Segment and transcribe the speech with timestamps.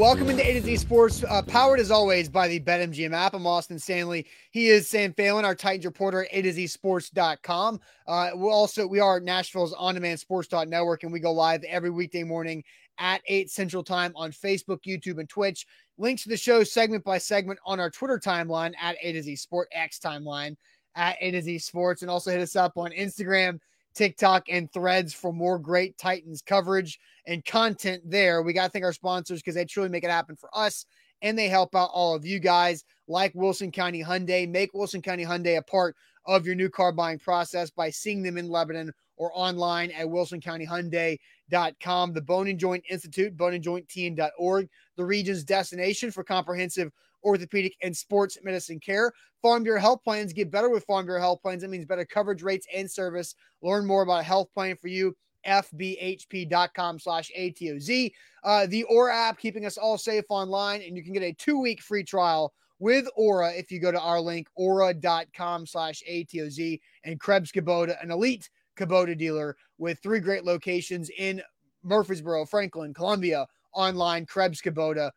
[0.00, 3.34] Welcome into A to Z Sports, uh, powered as always by the BetMGM app.
[3.34, 4.26] I'm Austin Stanley.
[4.50, 7.78] He is Sam Phelan, our Titans reporter at A to Z Sports.com.
[8.08, 11.90] Uh, we also we are Nashville's on demand sports network, and we go live every
[11.90, 12.64] weekday morning
[12.96, 15.66] at 8 Central Time on Facebook, YouTube, and Twitch.
[15.98, 19.36] Links to the show segment by segment on our Twitter timeline at A to Z
[19.36, 20.56] Sport X timeline
[20.94, 23.60] at A to Z Sports, and also hit us up on Instagram
[24.00, 28.40] TikTok, and Threads for more great Titans coverage and content there.
[28.40, 30.86] We got to thank our sponsors because they truly make it happen for us
[31.20, 34.48] and they help out all of you guys like Wilson County Hyundai.
[34.48, 35.94] Make Wilson County Hyundai a part
[36.26, 42.12] of your new car buying process by seeing them in Lebanon or online at wilsoncountyhyundai.com.
[42.14, 46.90] The Bone and Joint Institute, boneandjointtn.org, the region's destination for comprehensive
[47.24, 49.12] orthopedic, and sports medicine care.
[49.42, 51.62] Farm Bureau Health Plans get better with Farm Bureau Health Plans.
[51.62, 53.34] That means better coverage rates and service.
[53.62, 55.14] Learn more about a health plan for you
[55.46, 58.12] fbhp.com slash atoz
[58.44, 61.80] uh, the aura app keeping us all safe online and you can get a two-week
[61.80, 67.50] free trial with aura if you go to our link aura.com slash atoz and krebs
[67.52, 71.40] kubota an elite kubota dealer with three great locations in
[71.82, 75.10] murfreesboro franklin columbia online krebs kubota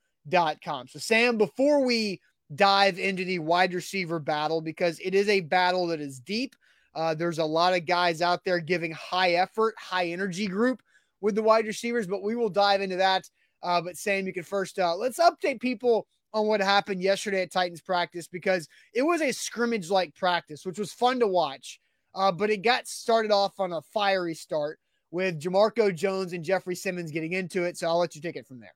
[0.63, 0.87] com.
[0.87, 2.21] So, Sam, before we
[2.55, 6.55] dive into the wide receiver battle, because it is a battle that is deep,
[6.95, 10.81] uh, there's a lot of guys out there giving high effort, high energy group
[11.21, 13.27] with the wide receivers, but we will dive into that.
[13.61, 17.51] Uh, but, Sam, you can first uh, let's update people on what happened yesterday at
[17.51, 21.79] Titans practice because it was a scrimmage like practice, which was fun to watch.
[22.15, 24.79] Uh, but it got started off on a fiery start
[25.09, 27.77] with Jamarco Jones and Jeffrey Simmons getting into it.
[27.77, 28.73] So I'll let you take it from there.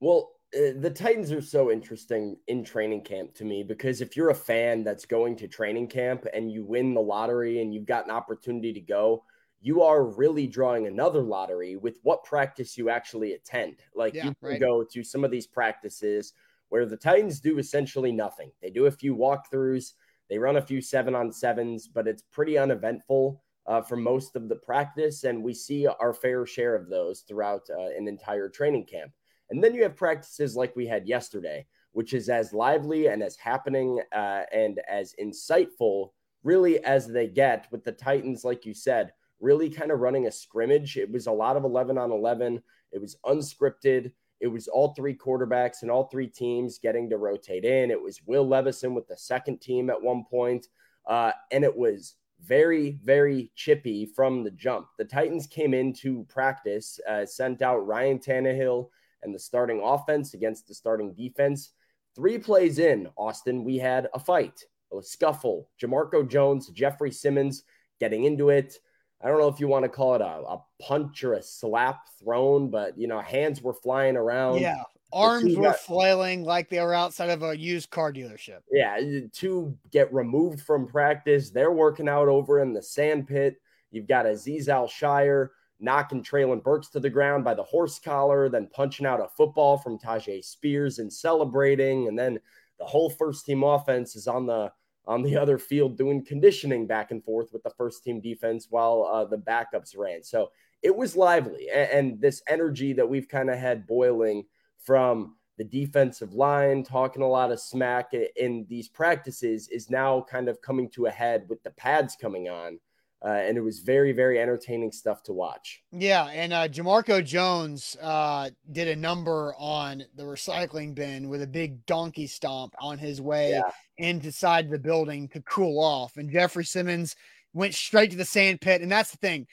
[0.00, 4.30] Well, uh, the Titans are so interesting in training camp to me because if you're
[4.30, 8.04] a fan that's going to training camp and you win the lottery and you've got
[8.04, 9.24] an opportunity to go,
[9.60, 13.80] you are really drawing another lottery with what practice you actually attend.
[13.92, 14.60] Like yeah, you can right.
[14.60, 16.32] go to some of these practices
[16.68, 18.52] where the Titans do essentially nothing.
[18.62, 19.94] They do a few walkthroughs,
[20.30, 24.48] they run a few seven on sevens, but it's pretty uneventful uh, for most of
[24.48, 25.24] the practice.
[25.24, 29.10] And we see our fair share of those throughout uh, an entire training camp.
[29.50, 33.36] And then you have practices like we had yesterday, which is as lively and as
[33.36, 36.10] happening uh, and as insightful,
[36.42, 40.30] really, as they get with the Titans, like you said, really kind of running a
[40.32, 40.96] scrimmage.
[40.96, 42.62] It was a lot of 11 on 11,
[42.92, 44.12] it was unscripted.
[44.38, 47.90] It was all three quarterbacks and all three teams getting to rotate in.
[47.90, 50.66] It was Will Levison with the second team at one point,
[51.06, 54.88] uh, and it was very, very chippy from the jump.
[54.98, 58.88] The Titans came into practice, uh, sent out Ryan Tannehill
[59.26, 61.72] and the starting offense against the starting defense.
[62.14, 64.64] Three plays in, Austin, we had a fight,
[64.96, 65.68] a scuffle.
[65.82, 67.64] Jamarco Jones, Jeffrey Simmons
[68.00, 68.76] getting into it.
[69.20, 72.00] I don't know if you want to call it a, a punch or a slap
[72.22, 74.60] thrown, but you know, hands were flying around.
[74.60, 74.82] Yeah.
[75.12, 78.58] Arms were got, flailing like they were outside of a used car dealership.
[78.70, 78.98] Yeah.
[79.32, 81.50] Two get removed from practice.
[81.50, 83.56] They're working out over in the sand pit.
[83.90, 85.48] You've got Aziz Al-Shaair
[85.80, 89.76] knocking Treylon Burks to the ground by the horse collar, then punching out a football
[89.76, 92.38] from Tyjae Spears and celebrating, and then
[92.78, 94.72] the whole first team offense is on the
[95.06, 99.02] on the other field doing conditioning back and forth with the first team defense while
[99.04, 100.22] uh, the backups ran.
[100.22, 100.50] So
[100.82, 104.44] it was lively, and, and this energy that we've kind of had boiling
[104.78, 110.48] from the defensive line talking a lot of smack in these practices is now kind
[110.50, 112.78] of coming to a head with the pads coming on
[113.24, 115.82] uh, and it was very, very entertaining stuff to watch.
[115.90, 121.46] Yeah, and uh, Jamarco Jones uh, did a number on the recycling bin with a
[121.46, 123.62] big donkey stomp on his way yeah.
[123.96, 126.18] inside the building to cool off.
[126.18, 127.16] And Jeffrey Simmons
[127.54, 128.82] went straight to the sand pit.
[128.82, 129.46] And that's the thing,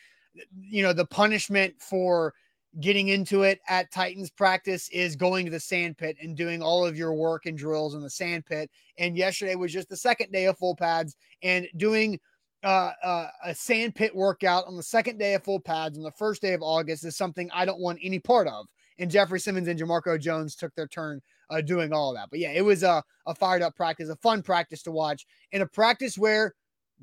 [0.59, 2.33] you know, the punishment for
[2.81, 6.85] getting into it at Titans practice is going to the sand pit and doing all
[6.85, 8.69] of your work and drills in the sand pit.
[8.97, 12.19] And yesterday was just the second day of full pads and doing–
[12.63, 16.11] uh, uh, a sand pit workout on the second day of full pads on the
[16.11, 18.67] first day of August is something I don't want any part of.
[18.99, 21.19] And Jeffrey Simmons and Jamarco Jones took their turn
[21.49, 22.29] uh, doing all of that.
[22.29, 25.61] But yeah, it was a, a fired up practice, a fun practice to watch, and
[25.61, 26.53] a practice where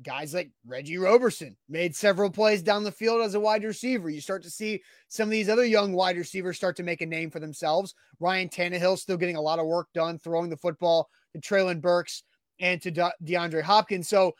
[0.01, 4.09] guys like Reggie Roberson made several plays down the field as a wide receiver.
[4.09, 7.05] You start to see some of these other young wide receivers start to make a
[7.05, 7.93] name for themselves.
[8.19, 12.23] Ryan Tannehill still getting a lot of work done throwing the football to Treylon Burks
[12.59, 12.91] and to
[13.21, 14.07] DeAndre Hopkins.
[14.07, 14.33] So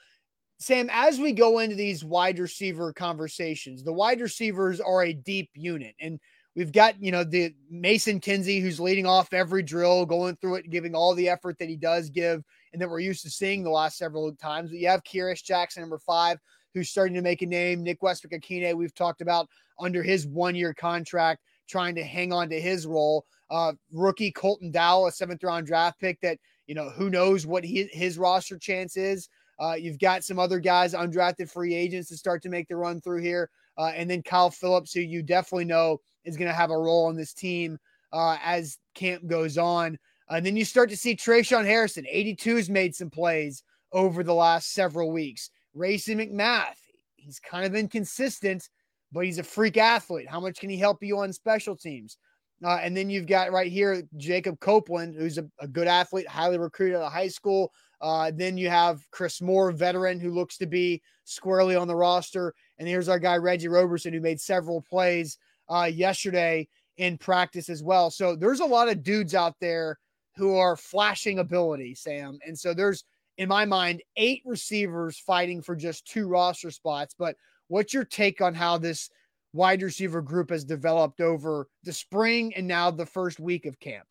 [0.62, 5.50] Sam, as we go into these wide receiver conversations, the wide receivers are a deep
[5.56, 5.96] unit.
[6.00, 6.20] And
[6.56, 10.70] we've got, you know, the Mason Kinsey who's leading off every drill, going through it,
[10.70, 13.72] giving all the effort that he does give and that we're used to seeing the
[13.72, 14.70] last several times.
[14.70, 16.38] But you have Kearis Jackson, number five,
[16.76, 17.82] who's starting to make a name.
[17.82, 19.50] Nick Westbrook-Ikhine, we've talked about
[19.80, 23.26] under his one year contract, trying to hang on to his role.
[23.50, 26.38] Uh, rookie Colton Dowell, a seventh round draft pick that,
[26.68, 29.28] you know, who knows what he, his roster chance is.
[29.62, 33.00] Uh, you've got some other guys, undrafted free agents, to start to make the run
[33.00, 33.48] through here.
[33.78, 37.06] Uh, and then Kyle Philips, who you definitely know is going to have a role
[37.06, 37.78] on this team
[38.12, 40.00] uh, as camp goes on.
[40.30, 43.64] And then you start to see Tre'Shaun Harrison, 82's made some plays
[43.94, 45.52] over the last several weeks.
[45.76, 46.76] Racey McMath,
[47.18, 48.68] he's kind of inconsistent,
[49.12, 50.28] but he's a freak athlete.
[50.30, 52.18] How much can he help you on special teams?
[52.64, 56.58] Uh, and then you've got right here Jacob Copeland, who's a, a good athlete, highly
[56.58, 57.72] recruited out of high school,
[58.02, 62.54] uh, then you have Chris Moore, veteran, who looks to be squarely on the roster.
[62.80, 65.38] And here's our guy, Reggie Roberson, who made several plays
[65.70, 66.68] uh, yesterday
[66.98, 68.10] in practice as well.
[68.10, 70.00] So there's a lot of dudes out there
[70.36, 72.40] who are flashing ability, Sam.
[72.46, 73.04] And so there's,
[73.38, 77.14] in my mind, eight receivers fighting for just two roster spots.
[77.18, 77.36] But
[77.68, 79.10] what's your take on how this
[79.54, 84.08] wide receiver group has developed over the spring and now the first week of camp?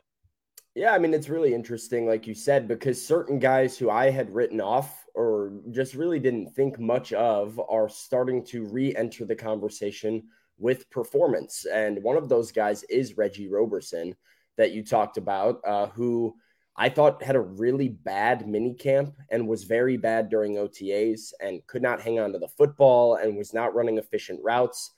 [0.77, 4.33] Yeah, I mean, it's really interesting, like you said, because certain guys who I had
[4.33, 9.35] written off or just really didn't think much of are starting to re enter the
[9.35, 10.29] conversation
[10.59, 11.67] with performance.
[11.67, 14.15] And one of those guys is Reggie Roberson
[14.59, 16.37] that you talked about, uh, who
[16.77, 21.67] I thought had a really bad mini camp and was very bad during OTAs and
[21.67, 24.93] could not hang on to the football and was not running efficient routes.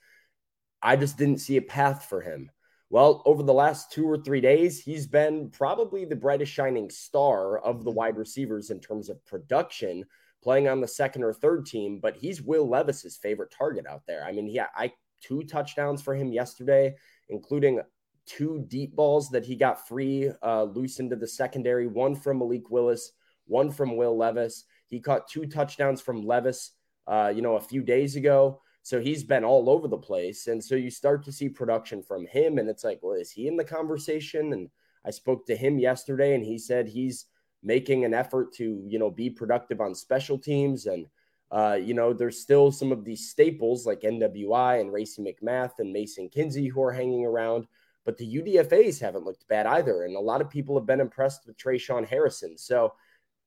[0.82, 2.50] I just didn't see a path for him.
[2.92, 7.58] Well, over the last two or three days, he's been probably the brightest shining star
[7.58, 10.04] of the wide receivers in terms of production,
[10.44, 12.00] playing on the second or third team.
[12.02, 14.22] But he's Will Levis's favorite target out there.
[14.22, 14.92] I mean, yeah, I
[15.22, 16.94] two touchdowns for him yesterday,
[17.30, 17.80] including
[18.26, 21.86] two deep balls that he got free uh, loose into the secondary.
[21.86, 23.12] One from Malik Willis,
[23.46, 24.64] one from Will Levis.
[24.88, 26.72] He caught two touchdowns from Levis,
[27.06, 28.60] uh, you know, a few days ago.
[28.82, 30.48] So he's been all over the place.
[30.48, 32.58] And so you start to see production from him.
[32.58, 34.52] And it's like, well, is he in the conversation?
[34.52, 34.68] And
[35.06, 37.26] I spoke to him yesterday and he said he's
[37.62, 40.86] making an effort to, you know, be productive on special teams.
[40.86, 41.06] And,
[41.52, 45.92] uh, you know, there's still some of these staples like NWI and Racey McMath and
[45.92, 47.68] Mason Kinsey who are hanging around.
[48.04, 50.02] But the UDFAs haven't looked bad either.
[50.02, 52.58] And a lot of people have been impressed with Tre'Shaun Harrison.
[52.58, 52.94] So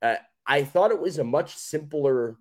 [0.01, 0.15] uh,
[0.47, 2.37] I thought it was a much simpler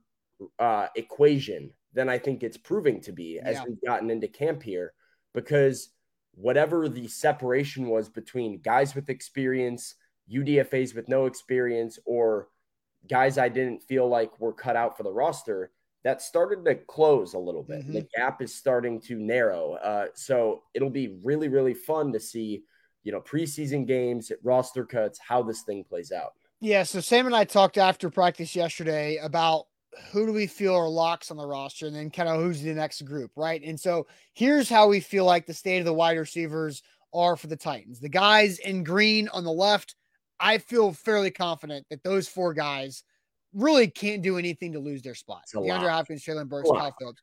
[0.61, 4.93] uh, equation than I think it's proving to be as we've gotten into camp here
[5.32, 5.91] because
[6.35, 9.94] whatever the separation was between guys with experience,
[10.32, 12.49] UDFAs with no experience, or
[13.08, 15.70] guys I didn't feel like were cut out for the roster,
[16.02, 17.82] that started to close a little bit.
[17.82, 17.93] Mm-hmm.
[17.93, 19.75] The gap is starting to narrow.
[19.75, 22.64] Uh, so it'll be really, really fun to see,
[23.05, 26.32] you know, preseason games, roster cuts, how this thing plays out.
[26.61, 26.82] Yeah.
[26.82, 29.67] So Sam and I talked after practice yesterday about
[30.12, 32.73] who do we feel are locks on the roster and then kind of who's the
[32.75, 33.62] next group, right?
[33.62, 36.82] And so here's how we feel like the state of the wide receivers
[37.12, 38.00] are for the Titans.
[38.00, 39.94] The guys in green on the left,
[40.41, 43.05] I feel fairly confident that those four guys
[43.52, 45.43] really can't do anything to lose their spot.
[45.55, 47.20] DeAndre Hopkins, Jalen Burks, Kyle Philips.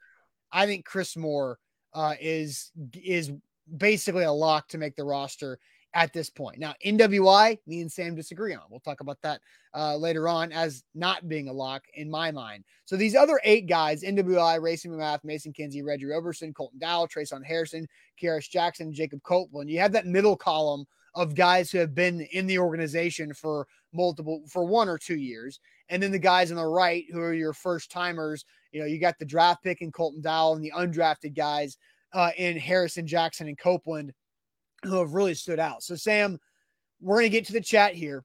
[0.52, 1.60] I think Chris Moore
[1.94, 2.72] uh, is
[3.02, 3.32] is
[3.76, 5.60] basically a lock to make the roster
[5.94, 6.58] at this point.
[6.60, 8.62] Now, NWI, me and Sam disagree on.
[8.70, 9.42] We'll talk about that
[9.74, 12.64] uh, later on as not being a lock in my mind.
[12.86, 17.44] So these other eight guys, NWI, Racey McMath, Mason Kinsey, Reggie Roberson, Colton Dowell, Tre'Shaun
[17.44, 17.88] Harrison,
[18.22, 19.70] Kearis Jackson, Jacob Copeland.
[19.70, 24.42] You have that middle column of guys who have been in the organization for multiple
[24.48, 25.60] for one or two years.
[25.90, 28.46] And then the guys on the right who are your first timers.
[28.72, 31.78] You know, you got the draft pick in Colton Dowell and the undrafted guys
[32.14, 34.14] uh, in Harrison Jackson and Copeland
[34.84, 35.84] who have really stood out.
[35.84, 36.40] So, Sam,
[37.02, 38.24] we're going to get to the chat here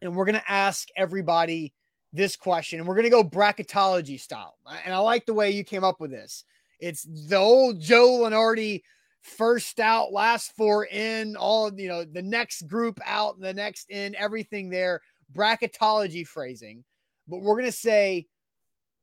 [0.00, 1.74] and we're going to ask everybody
[2.12, 4.56] this question and we're going to go bracketology style.
[4.84, 6.44] And I like the way you came up with this.
[6.80, 8.82] It's the old Joe Lunardi
[9.20, 14.16] first out, last four in, all you know, the next group out, the next in,
[14.16, 15.00] everything there,
[15.32, 16.84] bracketology phrasing.
[17.28, 18.26] But we're going to say,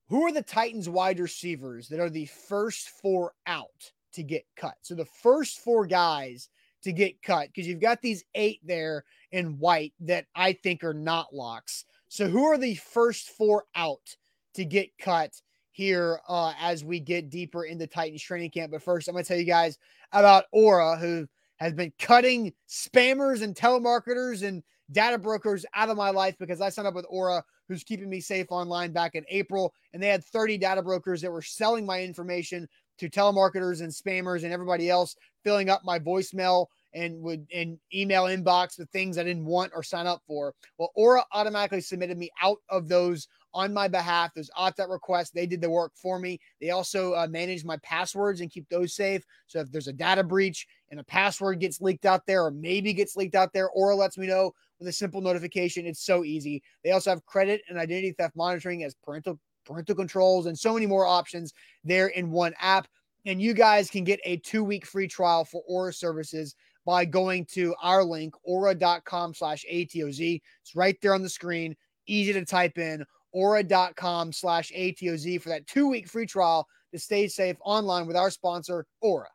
[0.09, 3.67] who are the Titans wide receivers that are the first four out?
[4.13, 4.75] to get cut.
[4.81, 6.49] So the first four guys
[6.83, 10.93] to get cut because you've got these eight there in white that I think are
[10.93, 11.85] not locks.
[12.07, 14.15] So who are the first four out
[14.55, 15.31] to get cut
[15.71, 18.71] here uh, as we get deeper into Titans training camp?
[18.71, 19.77] But first, I'm going to tell you guys
[20.11, 26.09] about Aura, who has been cutting spammers and telemarketers and data brokers out of my
[26.09, 29.71] life because I signed up with Aura, who's keeping me safe online back in April.
[29.93, 32.67] And they had 30 data brokers that were selling my information
[32.99, 38.23] to telemarketers and spammers and everybody else filling up my voicemail and would and email
[38.23, 40.53] inbox with things I didn't want or sign up for.
[40.77, 44.33] Well, Aura automatically submitted me out of those on my behalf.
[44.33, 46.39] Those opt-out requests, they did the work for me.
[46.59, 49.23] They also uh, manage my passwords and keep those safe.
[49.47, 52.91] So if there's a data breach and a password gets leaked out there, or maybe
[52.93, 55.85] gets leaked out there, Aura lets me know with a simple notification.
[55.85, 56.63] It's so easy.
[56.83, 60.85] They also have credit and identity theft monitoring as parental parental controls, and so many
[60.85, 62.87] more options there in one app.
[63.25, 67.45] And you guys can get a two week free trial for Aura services by going
[67.45, 70.41] to our link, aura.com slash ATOZ.
[70.61, 71.75] It's right there on the screen,
[72.07, 77.27] easy to type in, aura.com slash ATOZ for that two week free trial to stay
[77.27, 79.27] safe online with our sponsor, Aura.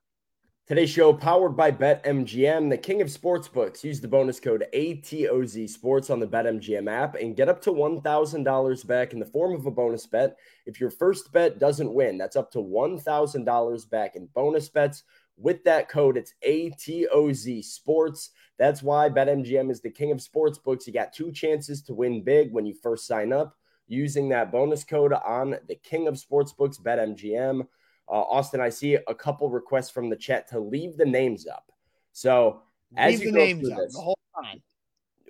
[0.67, 3.85] Today's show powered by BetMGM, the king of sportsbooks.
[3.85, 8.87] Use the bonus code ATOZ Sports on the BetMGM app and get up to $1,000
[8.87, 12.17] back in the form of a bonus bet if your first bet doesn't win.
[12.17, 15.03] That's up to $1,000 back in bonus bets.
[15.37, 18.31] With that code, it's ATOZ Sports.
[18.59, 20.87] That's why BetMGM is the king of sportsbooks.
[20.87, 23.55] You got two chances to win big when you first sign up
[23.87, 27.67] using that bonus code on the king of sportsbooks, BetMGM.
[28.09, 31.73] Uh, Austin, I see a couple requests from the chat to leave the names up.
[32.13, 32.63] So
[32.97, 34.63] as leave you the names up this, the whole time.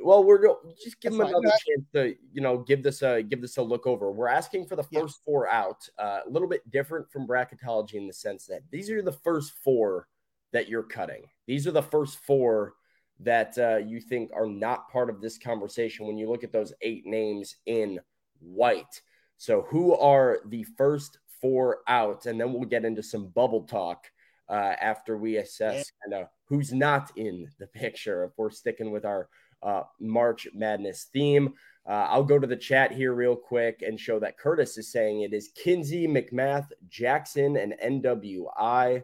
[0.03, 0.43] Well, we're
[0.85, 3.63] just give That's them another chance to you know give this a give this a
[3.63, 4.11] look over.
[4.11, 5.25] We're asking for the first yeah.
[5.25, 5.89] four out.
[5.99, 9.53] Uh, a little bit different from bracketology in the sense that these are the first
[9.63, 10.09] four
[10.53, 11.23] that you're cutting.
[11.47, 12.75] These are the first four
[13.21, 16.73] that uh, you think are not part of this conversation when you look at those
[16.83, 17.99] eight names in
[18.41, 19.01] white.
[19.37, 24.07] So, who are the first four out, and then we'll get into some bubble talk
[24.49, 29.05] uh, after we assess kind of who's not in the picture if we're sticking with
[29.05, 29.29] our
[29.63, 31.53] uh, March Madness theme.
[31.87, 35.21] Uh, I'll go to the chat here real quick and show that Curtis is saying
[35.21, 39.03] it is Kinsey, McMath, Jackson, and NWI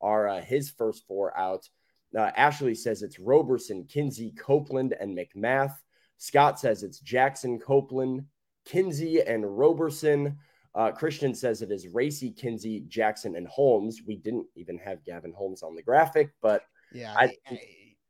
[0.00, 1.68] are uh, his first four out.
[2.16, 5.74] Uh, Ashley says it's Roberson, Kinsey, Copeland, and McMath.
[6.16, 8.24] Scott says it's Jackson, Copeland,
[8.64, 10.38] Kinsey, and Roberson.
[10.74, 14.00] Uh, Christian says it is Racey, Kinsey, Jackson, and Holmes.
[14.06, 16.62] We didn't even have Gavin Holmes on the graphic, but
[16.94, 17.60] yeah, I, I,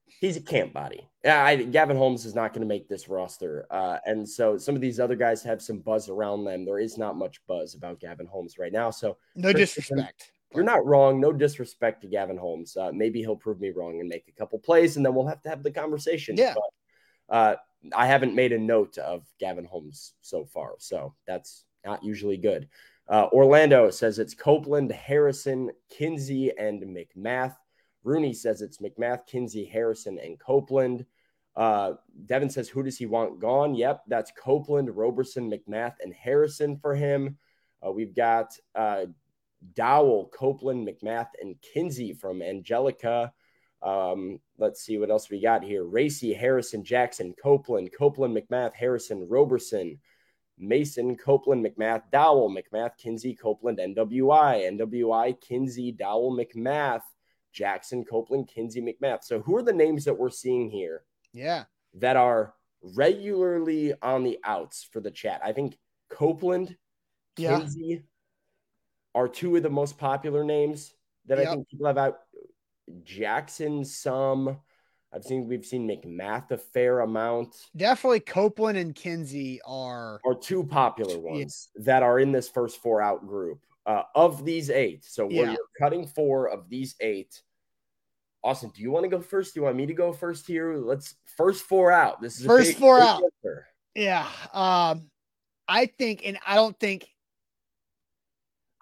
[0.07, 1.09] he's a camp body.
[1.25, 4.77] Yeah, I, Gavin Holmes is not going to make this roster, uh, and so some
[4.77, 6.65] of these other guys have some buzz around them.
[6.65, 8.91] There is not much buzz about Gavin Holmes right now.
[8.91, 10.31] So no disrespect.
[10.55, 11.19] You're not wrong.
[11.19, 12.77] No disrespect to Gavin Holmes.
[12.77, 15.43] Uh, maybe he'll prove me wrong and make a couple plays, and then we'll have
[15.43, 16.37] to have the conversation.
[16.37, 16.55] Yeah.
[16.55, 17.57] But, uh,
[17.97, 22.69] I haven't made a note of Gavin Holmes so far, so that's not usually good.
[23.09, 27.57] Uh, Orlando says it's Copeland, Harrison, Kinsey, and McMath.
[28.05, 31.05] Rooney says it's McMath, Kinsey, Harrison, and Copeland.
[31.55, 31.95] Uh,
[32.27, 33.75] Devin says, who does he want gone?
[33.75, 37.37] Yep, that's Copeland, Roberson, McMath, and Harrison for him.
[37.85, 39.07] Uh, we've got uh,
[39.75, 43.33] Dowell, Copeland, McMath, and Kinsey from Angelica.
[43.83, 45.85] Um, let's see what else we got here.
[45.85, 49.99] Racey, Harrison, Jackson, Copeland, Copeland, McMath, Harrison, Roberson,
[50.59, 57.03] Mason, Copeland, McMath, Dowell, McMath, Kinsey, Copeland, NWI, NWI, Kinsey, Dowell, McMath,
[57.53, 59.25] Jackson, Copeland, Kinsey, McMath.
[59.25, 61.05] So who are the names that we're seeing here?
[61.33, 61.65] Yeah.
[61.95, 65.41] That are regularly on the outs for the chat.
[65.45, 65.79] I think
[66.11, 66.77] Copeland,
[67.37, 67.59] yeah.
[67.59, 68.05] Kinsey
[69.15, 70.93] are two of the most popular names
[71.27, 71.47] that yep.
[71.49, 72.19] I think people have out.
[73.05, 74.59] Jackson, some.
[75.15, 77.55] I've seen we've seen McMath a fair amount.
[77.77, 81.83] Definitely Copeland and Kinsey are are two popular ones yeah.
[81.85, 85.05] that are in this first four out group uh, of these eight.
[85.05, 87.43] So we're cutting four of these eight.
[88.43, 89.55] Austin, do you want to go first?
[89.55, 90.77] Do you want me to go first here?
[90.79, 92.21] Let's first four out.
[92.21, 93.23] This is first big, four big out.
[93.23, 93.67] Answer.
[93.95, 95.11] Yeah, um,
[95.69, 97.07] I think, and I don't think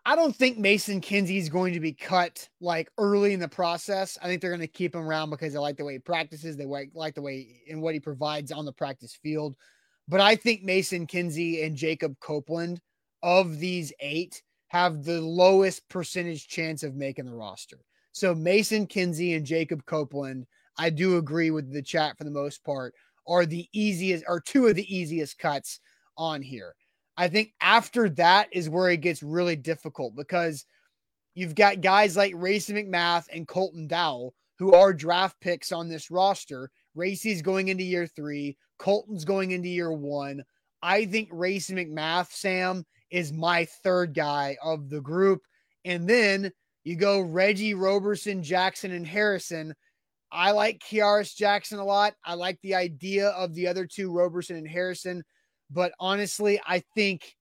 [0.07, 4.17] I don't think Mason Kinsey is going to be cut like early in the process.
[4.23, 6.57] I think they're going to keep him around because they like the way he practices,
[6.57, 9.57] they like the way and what he provides on the practice field.
[10.09, 12.81] But I think Mason Kinsey and Jacob Copeland
[13.23, 17.77] of these eight have the lowest percentage chance of making the roster.
[18.13, 20.47] So Mason Kinsey and Jacob Copeland,
[20.79, 22.95] I do agree with the chat for the most part,
[23.29, 25.81] are the easiest, are two of the easiest cuts
[26.17, 26.75] on here.
[27.21, 30.65] I think after that is where it gets really difficult because
[31.35, 36.11] you've got guys like Racey McMath and Colton Dowell who are draft picks on this
[36.11, 36.71] roster.
[36.95, 40.43] Racey's going into year three, Colton's going into year one.
[40.83, 45.43] I think Racey McMath, Sam, is my third guy of the group.
[45.85, 46.51] And then
[46.85, 49.75] you go Reggie Roberson, Jackson, and Harrison.
[50.33, 52.15] I like Kearis Jackson a lot.
[52.25, 55.23] I like the idea of the other two, Roberson and Harrison.
[55.71, 57.37] But honestly, I think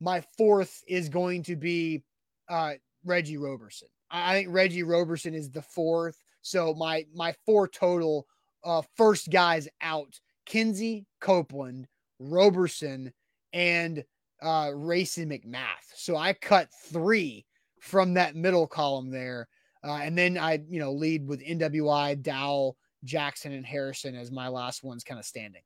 [0.00, 2.02] my fourth is going to be
[2.48, 2.74] uh,
[3.04, 3.88] Reggie Roberson.
[4.10, 6.18] I, think Reggie Roberson is the fourth.
[6.42, 8.26] So my my four total
[8.64, 13.12] uh, first guys out: Kinsey, Copeland, Roberson,
[13.52, 14.04] and
[14.42, 15.86] uh, Racey McMath.
[15.96, 17.46] So I cut three
[17.80, 19.48] from that middle column there,
[19.84, 24.48] uh, and then I you know lead with NWI, Dowell, Jackson, and Harrison as my
[24.48, 25.62] last ones kind of standing.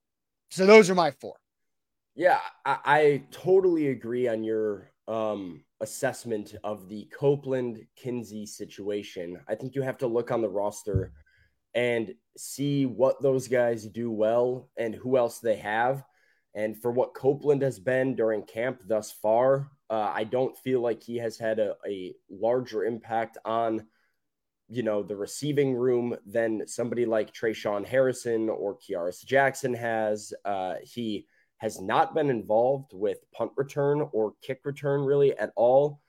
[0.50, 1.34] So those are my four.
[2.16, 9.38] Yeah, I, I totally agree on your um, assessment of the Copeland Kinsey situation.
[9.46, 11.12] I think you have to look on the roster
[11.74, 16.04] and see what those guys do well and who else they have.
[16.54, 21.02] And for what Copeland has been during camp thus far, uh, I don't feel like
[21.02, 23.86] he has had a, a larger impact on,
[24.70, 30.32] you know, the receiving room than somebody like Tre'Shaun Harrison or Kearis Jackson has.
[30.46, 31.26] Uh, he
[31.58, 36.00] has not been involved with punt return or kick return really at all.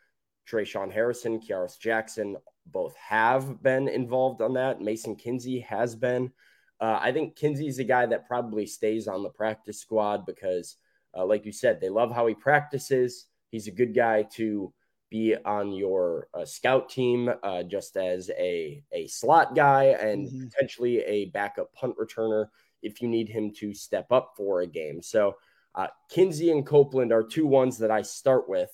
[0.49, 4.81] Tre'Shaun Harrison, Kearis Jackson both have been involved on that.
[4.81, 6.31] Mason Kinsey has been.
[6.79, 10.75] Uh, I think Kinsey's a guy that probably stays on the practice squad because,
[11.17, 13.25] uh, like you said, they love how he practices.
[13.49, 14.73] He's a good guy to
[15.09, 20.45] be on your uh, scout team uh, just as a, a slot guy and mm-hmm.
[20.47, 22.47] potentially a backup punt returner
[22.81, 25.01] if you need him to step up for a game.
[25.01, 25.35] So
[25.75, 28.71] uh, Kinsey and Copeland are two ones that I start with.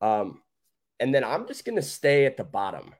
[0.00, 0.42] Um,
[1.00, 2.94] and then I'm just going to stay at the bottom.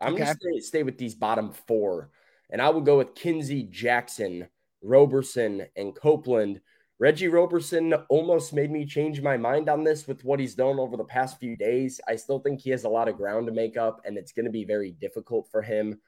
[0.00, 0.24] I'm okay.
[0.24, 2.10] going to stay, with these bottom four.
[2.50, 4.48] And I will go with Kinsey, Jackson,
[4.82, 6.60] Roberson, and Copeland.
[6.98, 10.96] Reggie Roberson almost made me change my mind on this with what he's done over
[10.96, 12.00] the past few days.
[12.08, 14.46] I still think he has a lot of ground to make up, and it's going
[14.46, 16.00] to be very difficult for him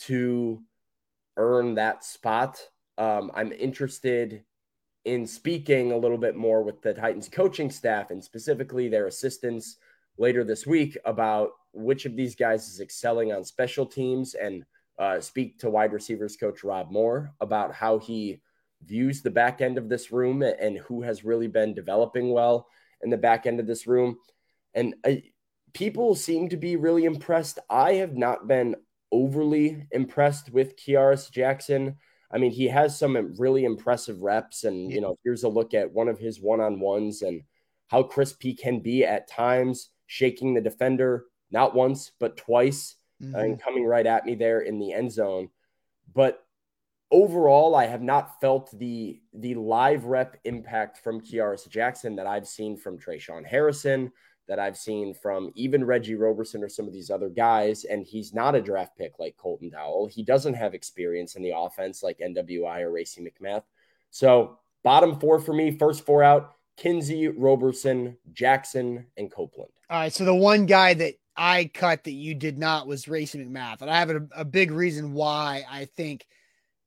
[0.00, 0.62] to
[1.36, 2.60] earn that spot.
[2.98, 4.42] Um, I'm interested
[5.04, 9.76] in speaking a little bit more with the Titans coaching staff and specifically their assistants
[10.18, 14.64] later this week about which of these guys is excelling on special teams and
[14.98, 18.40] uh, speak to wide receivers coach Rob Moore about how he
[18.82, 22.66] views the back end of this room and who has really been developing well
[23.02, 24.16] in the back end of this room.
[24.74, 25.24] And I,
[25.74, 27.58] people seem to be really impressed.
[27.68, 28.74] I have not been
[29.12, 31.96] overly impressed with Kearis Jackson.
[32.30, 34.64] I mean, he has some really impressive reps.
[34.64, 37.42] And, you know, here's a look at one of his one on ones and
[37.88, 43.34] how crisp he can be at times, shaking the defender not once, but twice mm-hmm.
[43.34, 45.48] and coming right at me there in the end zone.
[46.12, 46.44] But
[47.12, 52.48] overall, I have not felt the the live rep impact from Kearis Jackson that I've
[52.48, 54.10] seen from Tre'Shaun Harrison,
[54.48, 57.84] that I've seen from even Reggie Roberson or some of these other guys.
[57.84, 60.06] And he's not a draft pick like Colton Dowell.
[60.06, 63.64] He doesn't have experience in the offense like NWI or Racey McMath.
[64.10, 69.70] So, bottom four for me, first four out Kinsey, Roberson, Jackson, and Copeland.
[69.90, 70.12] All right.
[70.12, 73.82] So, the one guy that I cut that you did not was Racey McMath.
[73.82, 76.26] And I have a, a big reason why I think.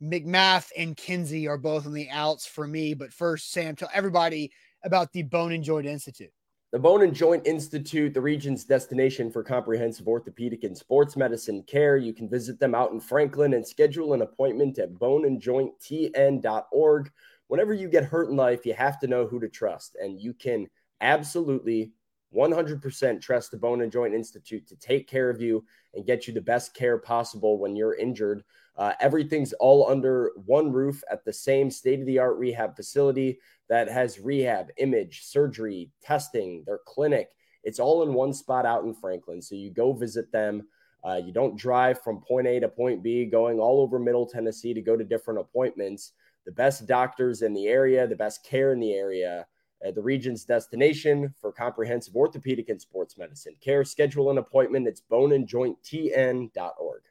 [0.02, 2.93] McMath and Kinsey are both on the outs for me.
[2.93, 4.50] But first, Sam, tell everybody
[4.82, 6.32] about the Bone and Joint Institute.
[6.71, 11.97] The Bone and Joint Institute, the region's destination for comprehensive orthopedic and sports medicine care.
[11.97, 17.12] You can visit them out in Franklin and schedule an appointment at boneandjointtn.org.
[17.47, 20.32] Whenever you get hurt in life, you have to know who to trust, and you
[20.36, 20.67] can
[21.01, 21.91] absolutely
[22.36, 26.36] 100% trust the Bone and Joint Institute to take care of you and get you
[26.36, 28.43] the best care possible when you're injured
[28.77, 33.39] uh, everything's all under one roof at the same state of the art rehab facility
[33.67, 37.36] that has rehab, image, surgery, testing, their clinic.
[37.63, 39.41] It's all in one spot out in Franklin.
[39.41, 40.67] So you go visit them.
[41.03, 44.73] Uh, you don't drive from point A to point B, going all over Middle Tennessee
[44.73, 46.13] to go to different appointments.
[46.45, 49.45] The best doctors in the area, the best care in the area,
[49.86, 53.86] uh, the region's destination for comprehensive orthopedic and sports medicine care.
[53.86, 54.88] Schedule an appointment.
[54.88, 57.01] It's boneandjointtn.org.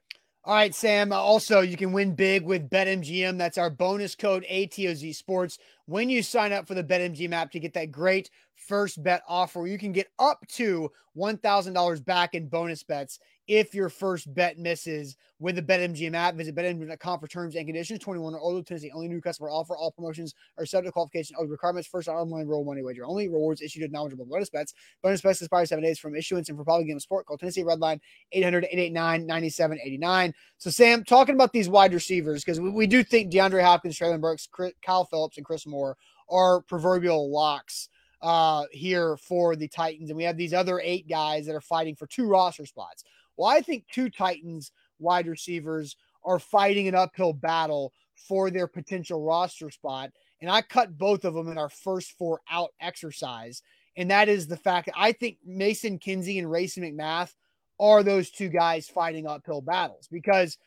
[0.44, 1.12] All right, Sam.
[1.12, 3.38] Uh, also, you can win big with BetMGM.
[3.38, 7.58] That's our bonus code ATOZ Sports when you sign up for the BetMGM app to
[7.58, 9.66] get that great first bet offer.
[9.66, 15.16] You can get up to $1,000 back in bonus bets if your first bet misses
[15.38, 16.34] with the BetMGM app.
[16.34, 18.00] Visit BetMGM.com for terms and conditions.
[18.00, 19.76] 21 or older, Tennessee only new customer offer.
[19.76, 21.88] All promotions are subject to qualification of requirements.
[21.88, 23.28] First online roll money wager only.
[23.28, 24.74] Rewards issued with knowledgeable bonus bets.
[25.04, 27.26] Bonus bets expire seven days from issuance and for probably game sport.
[27.26, 28.00] Call Tennessee Redline
[28.32, 30.34] 800 889 9789.
[30.58, 34.20] So, Sam, talking about these wide receivers, because we, we, do think DeAndre Hopkins, Treylon
[34.20, 35.96] Burks, Chris, Kyle Philips, and Chris Moore for
[36.28, 37.88] are proverbial locks
[38.20, 40.10] uh, here for the Titans.
[40.10, 43.04] And we have these other eight guys that are fighting for two roster spots.
[43.36, 47.92] Well, I think two Titans wide receivers are fighting an uphill battle
[48.26, 50.10] for their potential roster spot.
[50.42, 53.62] And I cut both of them in our first four out exercise.
[53.96, 57.32] And that is the fact that I think Mason Kinsey and Racey McMath
[57.80, 60.58] are those two guys fighting uphill battles because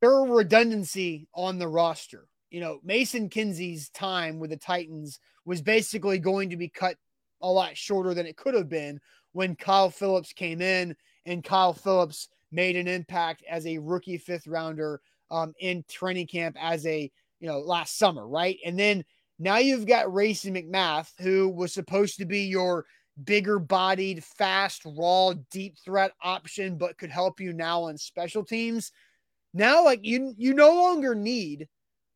[0.00, 5.62] there are redundancy on the roster you know, Mason Kinsey's time with the Titans was
[5.62, 6.96] basically going to be cut
[7.40, 9.00] a lot shorter than it could have been
[9.32, 14.46] when Kyle Philips came in and Kyle Philips made an impact as a rookie fifth
[14.46, 17.10] rounder um, in training camp as a,
[17.40, 18.58] you know, last summer, right?
[18.66, 19.02] And then
[19.38, 22.84] now you've got Racey McMath, who was supposed to be your
[23.24, 28.92] bigger bodied, fast, raw, deep threat option, but could help you now on special teams.
[29.54, 31.66] Now, like you, you no longer need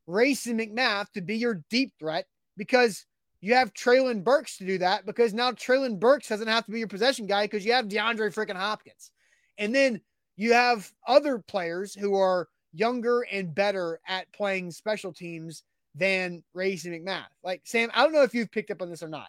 [0.06, 3.06] Racey McMath to be your deep threat because
[3.40, 6.78] you have Treylon Burks to do that because now Treylon Burks doesn't have to be
[6.78, 9.10] your possession guy because you have DeAndre freaking Hopkins.
[9.58, 10.00] And then
[10.36, 15.64] you have other players who are younger and better at playing special teams
[15.94, 17.24] than Racey McMath.
[17.42, 19.28] Like Sam, I don't know if you've picked up on this or not.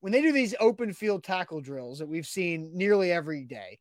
[0.00, 3.80] When they do these open field tackle drills that we've seen nearly every day,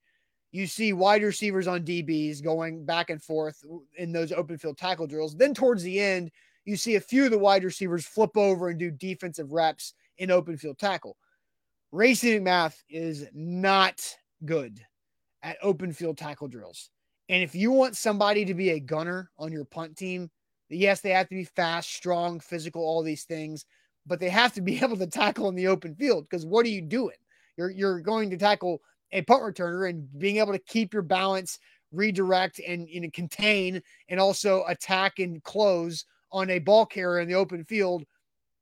[0.55, 3.61] you see wide receivers on DBs going back and forth
[3.97, 5.35] in those open field tackle drills.
[5.35, 6.31] Then towards the end,
[6.63, 10.31] you see a few of the wide receivers flip over and do defensive reps in
[10.31, 11.17] open field tackle.
[11.91, 14.01] Racey McMath is not
[14.45, 14.79] good
[15.43, 16.89] at open field tackle drills.
[17.27, 20.31] And if you want somebody to be a gunner on your punt team,
[20.69, 23.65] yes, they have to be fast, strong, physical, all these things,
[24.05, 26.69] but they have to be able to tackle in the open field because what are
[26.69, 27.17] you doing?
[27.57, 28.79] You're, you're going to tackle
[29.11, 31.59] a punt returner and being able to keep your balance,
[31.91, 37.27] redirect, and you know, contain, and also attack and close on a ball carrier in
[37.27, 38.03] the open field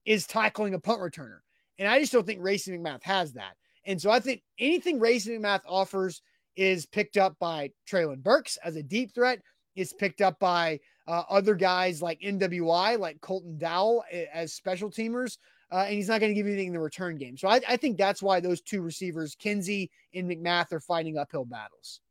[0.05, 1.39] is tackling a punt returner.
[1.79, 3.55] And I just don't think Racey McMath has that.
[3.85, 6.21] And so I think anything Racey McMath offers
[6.55, 9.39] is picked up by Treylon Burks as a deep threat.
[9.75, 15.39] Is picked up by uh, other guys like NWI, like Colton Dowell as special teamers
[15.71, 17.37] uh, and he's not going to give you anything in the return game.
[17.37, 21.45] So I, I, think that's why those two receivers, Kinsey and McMath, are fighting uphill
[21.45, 22.01] battles.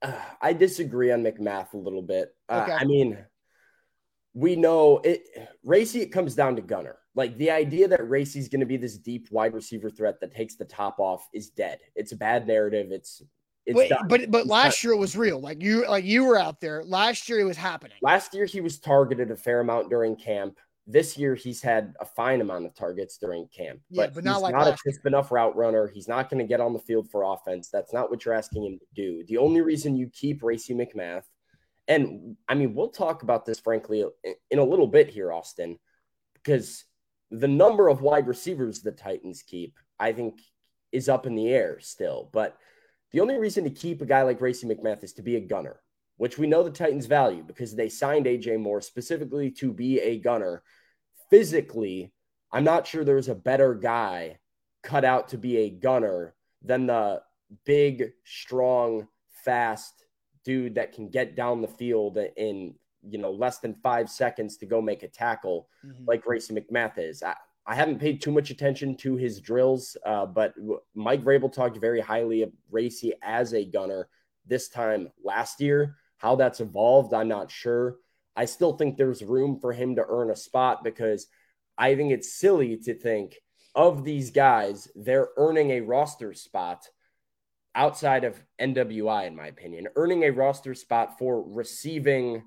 [0.00, 2.34] Uh, I disagree on McMath a little bit.
[2.48, 2.72] Uh, okay.
[2.72, 3.18] I mean,
[4.34, 5.24] we know it.
[5.64, 6.96] Racey, it comes down to Gunner.
[7.14, 10.56] Like the idea that Racey's going to be this deep wide receiver threat that takes
[10.56, 11.78] the top off is dead.
[11.94, 12.88] It's a bad narrative.
[12.90, 13.22] It's
[13.68, 15.38] Wait, but but last year it was real.
[15.38, 17.38] Like you like you were out there last year.
[17.38, 17.96] It was happening.
[18.02, 20.58] Last year he was targeted a fair amount during camp.
[20.86, 24.34] This year, he's had a fine amount of targets during camp, yeah, but, but not
[24.34, 25.86] he's like not a crisp enough route runner.
[25.86, 27.68] He's not going to get on the field for offense.
[27.68, 29.24] That's not what you're asking him to do.
[29.28, 31.22] The only reason you keep Racey McMath,
[31.86, 34.04] and I mean, we'll talk about this, frankly,
[34.50, 35.78] in a little bit here, Austin,
[36.34, 36.84] because
[37.30, 40.40] the number of wide receivers the Titans keep, I think,
[40.90, 42.28] is up in the air still.
[42.32, 42.58] But
[43.12, 45.78] the only reason to keep a guy like Racey McMath is to be a gunner
[46.16, 50.18] which we know the Titans value because they signed AJ Moore specifically to be a
[50.18, 50.62] gunner.
[51.30, 52.12] Physically,
[52.52, 54.38] I'm not sure there's a better guy
[54.82, 57.22] cut out to be a gunner than the
[57.64, 59.08] big, strong,
[59.44, 60.04] fast
[60.44, 62.74] dude that can get down the field in
[63.08, 66.04] you know less than five seconds to go make a tackle, mm-hmm.
[66.06, 67.22] like Racey McMath is.
[67.22, 67.34] I,
[67.66, 70.52] I haven't paid too much attention to his drills, uh, but
[70.94, 74.08] Mike Vrabel talked very highly of Racey as a gunner
[74.46, 75.96] this time last year.
[76.22, 77.96] How that's evolved, I'm not sure.
[78.36, 81.26] I still think there's room for him to earn a spot because
[81.76, 83.34] I think it's silly to think
[83.74, 86.86] of these guys, they're earning a roster spot
[87.74, 92.42] outside of NWI, in my opinion, earning a roster spot for receiving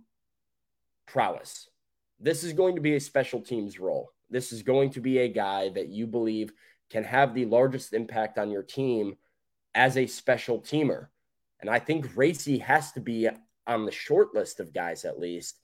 [1.06, 1.68] prowess.
[2.20, 4.10] This is going to be a special teams role.
[4.30, 6.54] This is going to be a guy that you believe
[6.90, 9.18] can have the largest impact on your team
[9.74, 11.08] as a special teamer.
[11.60, 13.28] And I think Racey has to be
[13.68, 15.60] on the short list of guys, at least,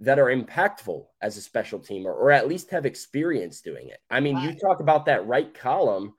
[0.00, 3.98] that are impactful as a special teamer or at least have experience doing it.
[4.08, 6.14] I mean, you talk about that right column.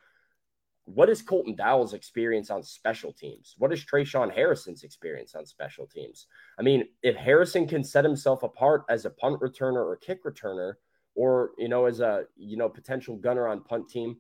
[0.84, 3.56] What is Colton Dowell's experience on special teams?
[3.58, 6.26] What is Tre'Shaun Harrison's experience on special teams?
[6.60, 10.74] I mean, if Harrison can set himself apart as a punt returner or kick returner,
[11.16, 14.18] or you know, as a you know potential gunner on punt team,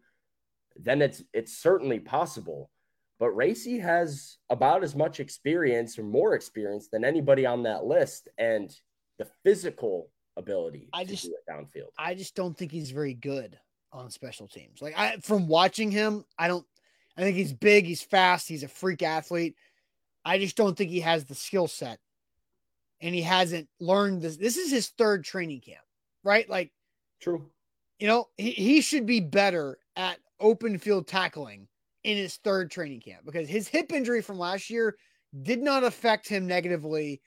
[0.75, 2.69] then it's it's certainly possible.
[3.19, 8.29] But Racey has about as much experience or more experience than anybody on that list,
[8.37, 8.73] and
[9.19, 11.89] the physical ability I just, downfield.
[11.97, 13.59] I just don't think he's very good
[13.91, 14.81] on special teams.
[14.81, 16.65] Like I from watching him, I don't
[17.17, 19.55] I think he's big, he's fast, he's a freak athlete.
[20.23, 21.99] I just don't think he has the skill set.
[23.01, 24.37] And he hasn't learned this.
[24.37, 25.83] This is his third training camp,
[26.23, 26.49] right?
[26.49, 26.71] Like
[27.21, 27.49] true.
[27.97, 31.68] You know, he, he should be better at open field tackling
[32.03, 34.95] in his third training camp because his hip injury from last year
[35.43, 37.21] did not affect him negatively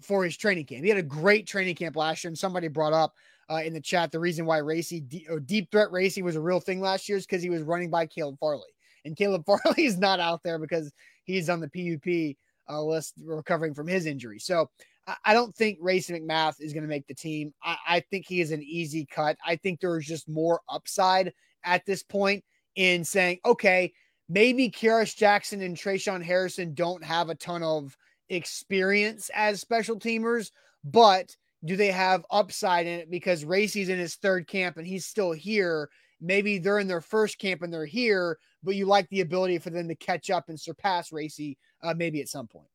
[0.00, 0.82] for his training camp.
[0.82, 3.14] He had a great training camp last year, and somebody brought up
[3.50, 6.60] uh, in the chat the reason why Racey or deep threat Racey was a real
[6.60, 8.68] thing last year is because he was running by Caleb Farley,
[9.04, 10.92] and Caleb Farley is not out there because
[11.24, 12.36] he's on the PUP
[12.72, 14.38] uh, list recovering from his injury.
[14.38, 14.70] So
[15.06, 17.52] I, I don't think Racey McMath is going to make the team.
[17.62, 19.36] I-, I think he is an easy cut.
[19.44, 21.32] I think there is just more upside
[21.64, 22.44] at this point
[22.76, 23.92] in saying, okay,
[24.32, 27.96] maybe Kearis Jackson and Tre'Shaun Harrison don't have a ton of
[28.30, 30.50] experience as special teamers,
[30.82, 35.04] but do they have upside in it because Racey's in his third camp and he's
[35.04, 35.90] still here?
[36.20, 39.70] Maybe they're in their first camp and they're here, but you like the ability for
[39.70, 42.68] them to catch up and surpass Racey uh, maybe at some point.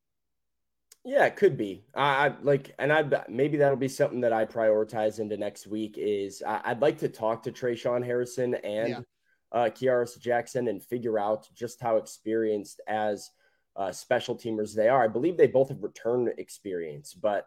[1.04, 1.82] Yeah, it could be.
[1.94, 5.94] I, I like, and I maybe that'll be something that I prioritize into next week.
[5.96, 9.00] Is I, would like to talk to Tre'Shaun Harrison and yeah
[9.52, 13.30] uh, Kearis Jackson and figure out just how experienced as
[13.76, 15.02] uh, special teamers they are.
[15.02, 17.46] I believe they both have return experience, but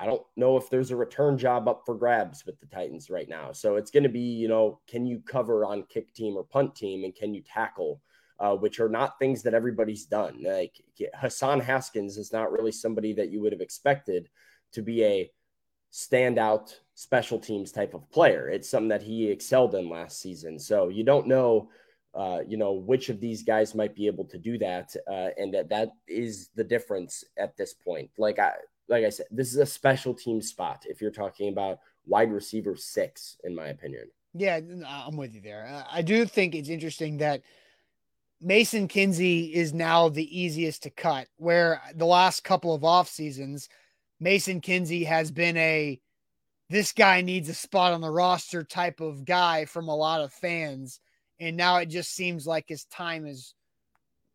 [0.00, 3.28] I don't know if there's a return job up for grabs with the Titans right
[3.28, 3.52] now.
[3.52, 6.74] So it's going to be, you know, can you cover on kick team or punt
[6.74, 8.00] team and can you tackle,
[8.40, 10.42] uh, which are not things that everybody's done.
[10.42, 10.74] Like
[11.14, 14.28] Hassan Haskins is not really somebody that you would have expected
[14.72, 15.30] to be a
[15.92, 18.48] standout special teams type of player.
[18.48, 20.58] It's something that he excelled in last season.
[20.58, 21.70] So you don't know,
[22.14, 25.52] uh, you know, which of these guys might be able to do that, uh, and
[25.54, 28.10] that that is the difference at this point.
[28.18, 28.52] Like I,
[28.88, 32.76] like I said, this is a special team spot if you're talking about wide receiver
[32.76, 34.08] six, in my opinion.
[34.34, 35.66] Yeah, I'm with you there.
[35.66, 37.42] Uh, I do think it's interesting that.
[38.44, 43.68] Mason Kinsey is now the easiest to cut, where the last couple of off seasons,
[44.18, 46.00] Mason Kinsey has been a
[46.72, 50.32] this guy needs a spot on the roster type of guy from a lot of
[50.32, 51.00] fans.
[51.38, 53.54] And now it just seems like his time is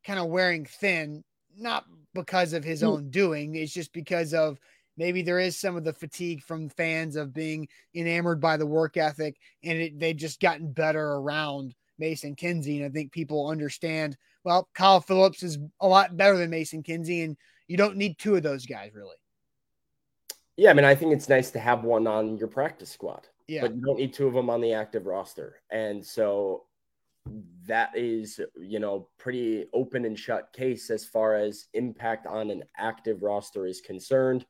[0.06, 1.24] kind of wearing thin,
[1.58, 2.90] not because of his mm.
[2.90, 4.60] own doing, it's just because of
[4.98, 8.98] maybe there is some of the fatigue from fans of being enamored by the work
[8.98, 12.78] ethic and it, they've just gotten better around Mason Kinsey.
[12.78, 17.22] And I think people understand, well, Kyle Philips is a lot better than Mason Kinsey,
[17.24, 17.36] and
[17.68, 19.16] you don't need two of those guys really.
[20.58, 23.28] Yeah, I mean, I think it's nice to have one on your practice squad.
[23.48, 23.62] Yeah.
[23.62, 25.62] But you don't need two of them on the active roster.
[25.70, 26.64] And so
[27.68, 32.64] that is, you know, pretty open and shut case as far as impact on an
[32.76, 34.46] active roster is concerned.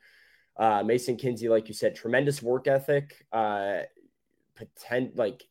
[0.56, 3.26] Uh, Mason Kinsey, like you said, tremendous work ethic.
[3.34, 3.80] Uh,
[5.16, 5.44] like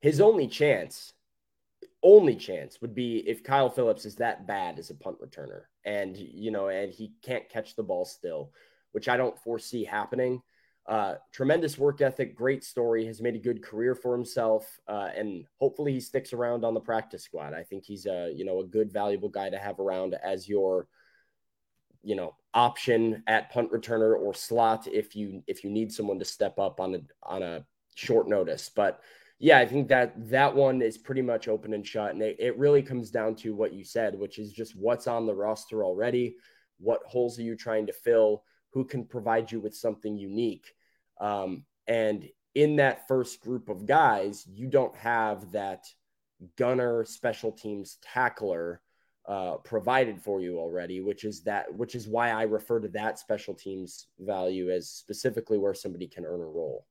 [0.00, 1.12] his only chance,
[2.04, 6.16] only chance would be if Kyle Philips is that bad as a punt returner, and
[6.16, 8.52] you know, and he can't catch the ball still
[8.92, 10.40] which I don't foresee happening.
[10.86, 15.44] Uh, tremendous work ethic, great story, has made a good career for himself, uh, and
[15.58, 17.52] hopefully he sticks around on the practice squad.
[17.52, 20.88] I think he's a you know a good, valuable guy to have around as your
[22.02, 26.24] you know option at punt returner or slot if you if you need someone to
[26.24, 28.70] step up on a on a short notice.
[28.74, 29.00] But
[29.38, 32.56] yeah, I think that that one is pretty much open and shut, and it, it
[32.58, 36.36] really comes down to what you said, which is just what's on the roster already,
[36.78, 38.42] what holes are you trying to fill
[38.78, 40.72] who can provide you with something unique.
[41.20, 45.84] Um, and in that first group of guys, you don't have that
[46.54, 48.80] gunner special teams tackler
[49.26, 53.18] uh, provided for you already, which is that which is why I refer to that
[53.18, 56.86] special teams value as specifically where somebody can earn a role.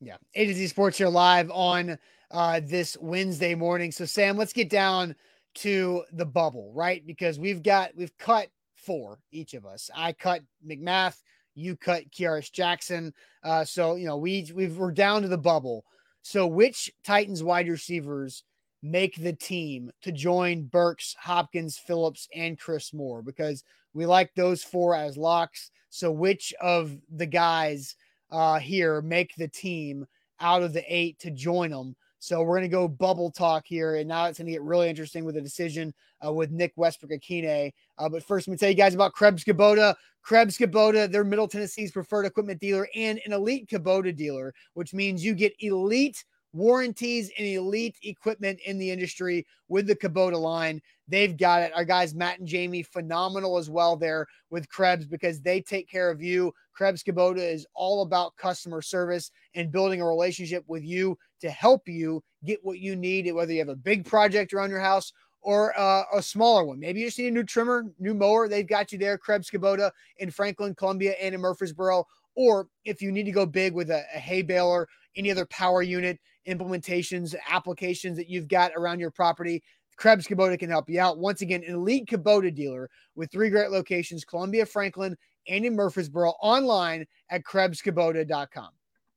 [0.00, 1.96] Yeah, Z Sports here live on
[2.32, 3.92] uh, this Wednesday morning.
[3.92, 5.14] So Sam, let's get down
[5.56, 7.06] to the bubble, right?
[7.06, 8.48] Because we've got we've cut
[8.78, 9.90] four each of us.
[9.94, 11.16] I cut McMath,
[11.54, 13.12] you cut Kearis Jackson.
[13.42, 15.84] Uh, so you know we we are down to the bubble.
[16.22, 18.44] So which Titans wide receivers
[18.82, 23.22] make the team to join Burks, Hopkins, Phillips, and Chris Moore?
[23.22, 23.64] Because
[23.94, 25.70] we like those four as locks.
[25.90, 27.96] So which of the guys
[28.30, 30.06] uh, here make the team
[30.40, 31.96] out of the eight to join them?
[32.20, 34.88] So we're going to go bubble talk here, and now it's going to get really
[34.88, 37.72] interesting with a decision uh, with Nick Westbrook-Ikhine.
[37.96, 39.94] Uh, but first, let me tell you guys about Krebs Kubota.
[40.22, 45.24] Krebs Kubota, they're Middle Tennessee's preferred equipment dealer and an elite Kubota dealer, which means
[45.24, 50.80] you get elite warranties and elite equipment in the industry with the Kubota line.
[51.06, 51.72] They've got it.
[51.74, 56.10] Our guys, Matt and Jamie, phenomenal as well there with Krebs because they take care
[56.10, 56.52] of you.
[56.72, 61.88] Krebs Kubota is all about customer service and building a relationship with you to help
[61.88, 65.78] you get what you need, whether you have a big project around your house or
[65.78, 66.80] uh, a smaller one.
[66.80, 68.48] Maybe you just need a new trimmer, new mower.
[68.48, 69.16] They've got you there.
[69.16, 72.04] Krebs Kubota in Franklin, Columbia, and in Murfreesboro.
[72.38, 75.82] Or if you need to go big with a, a hay baler, any other power
[75.82, 79.60] unit implementations, applications that you've got around your property,
[79.96, 81.18] Krebs Kubota can help you out.
[81.18, 85.16] Once again, an elite Kubota dealer with three great locations Columbia, Franklin,
[85.48, 88.68] and in Murfreesboro, online at KrebsKubota.com.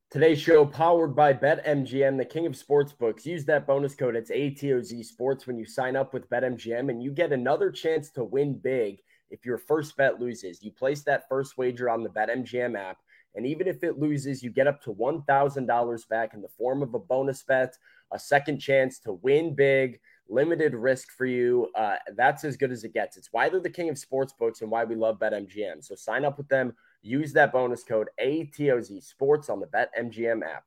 [0.10, 3.24] Today's show powered by BetMGM, the king of sportsbooks.
[3.24, 4.16] Use that bonus code.
[4.16, 8.24] It's ATOZ Sports when you sign up with BetMGM, and you get another chance to
[8.24, 8.98] win big
[9.30, 10.64] if your first bet loses.
[10.64, 12.98] You place that first wager on the BetMGM app.
[13.36, 16.94] And even if it loses, you get up to $1,000 back in the form of
[16.94, 17.76] a bonus bet,
[18.12, 21.70] a second chance to win big, limited risk for you.
[21.76, 23.16] Uh, that's as good as it gets.
[23.18, 25.84] It's why they're the king of sports books and why we love BetMGM.
[25.84, 26.76] So sign up with them.
[27.02, 30.66] Use that bonus code ATOZ Sports on the BetMGM app.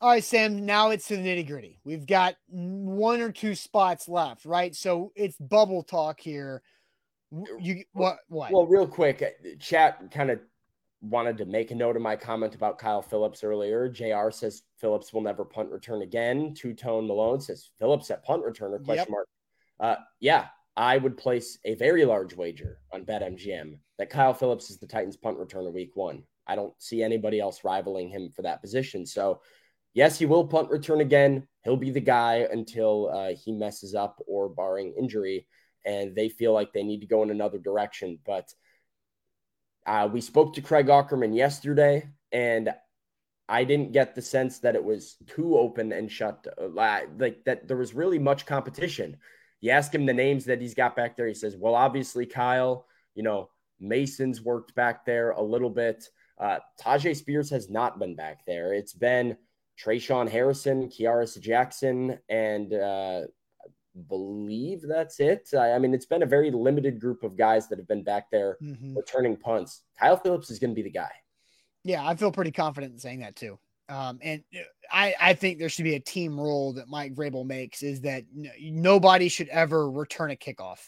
[0.00, 1.80] All right, Sam, now it's to the nitty gritty.
[1.84, 4.74] We've got one or two spots left, right?
[4.74, 6.62] So it's bubble talk here.
[7.60, 8.18] You what?
[8.28, 8.52] What?
[8.52, 10.38] Well, real quick, uh, chat kind of
[11.08, 13.88] wanted to make a note of my comment about Kyle Phillips earlier.
[13.88, 16.54] JR says Phillips will never punt return again.
[16.54, 19.10] Two tone Malone says Phillips at punt returner question yep.
[19.10, 19.28] mark.
[19.80, 24.78] Uh, yeah, I would place a very large wager on BetMGM that Kyle Phillips is
[24.78, 26.22] the Titans punt returner week one.
[26.46, 29.06] I don't see anybody else rivaling him for that position.
[29.06, 29.40] So,
[29.94, 31.46] yes, he will punt return again.
[31.64, 35.46] He'll be the guy until uh, he messes up or barring injury,
[35.86, 38.18] and they feel like they need to go in another direction.
[38.26, 38.52] But
[39.86, 42.70] uh, we spoke to Craig Aukerman yesterday, and
[43.48, 46.46] I didn't get the sense that it was too open and shut.
[46.60, 49.18] Uh, like that, there was really much competition.
[49.60, 51.26] You ask him the names that he's got back there.
[51.26, 52.86] He says, "Well, obviously Kyle.
[53.14, 56.08] You know, Mason's worked back there a little bit.
[56.38, 58.72] Uh, Tyjae Spears has not been back there.
[58.72, 59.36] It's been
[59.82, 63.22] Tre'Shaun Harrison, Kearis Jackson, and uh,
[64.08, 65.48] believe that's it.
[65.54, 68.30] I, I, mean, it's been a very limited group of guys that have been back
[68.30, 68.96] there mm-hmm.
[68.96, 69.82] returning punts.
[69.98, 71.10] Kyle Phillips is going to be the guy.
[71.84, 73.58] Yeah, I feel pretty confident in saying that too.
[73.88, 74.58] Um, and uh,
[74.90, 78.24] I, I think there should be a team rule that Mike Vrabel makes is that
[78.36, 80.78] n- nobody should ever return a kickoff.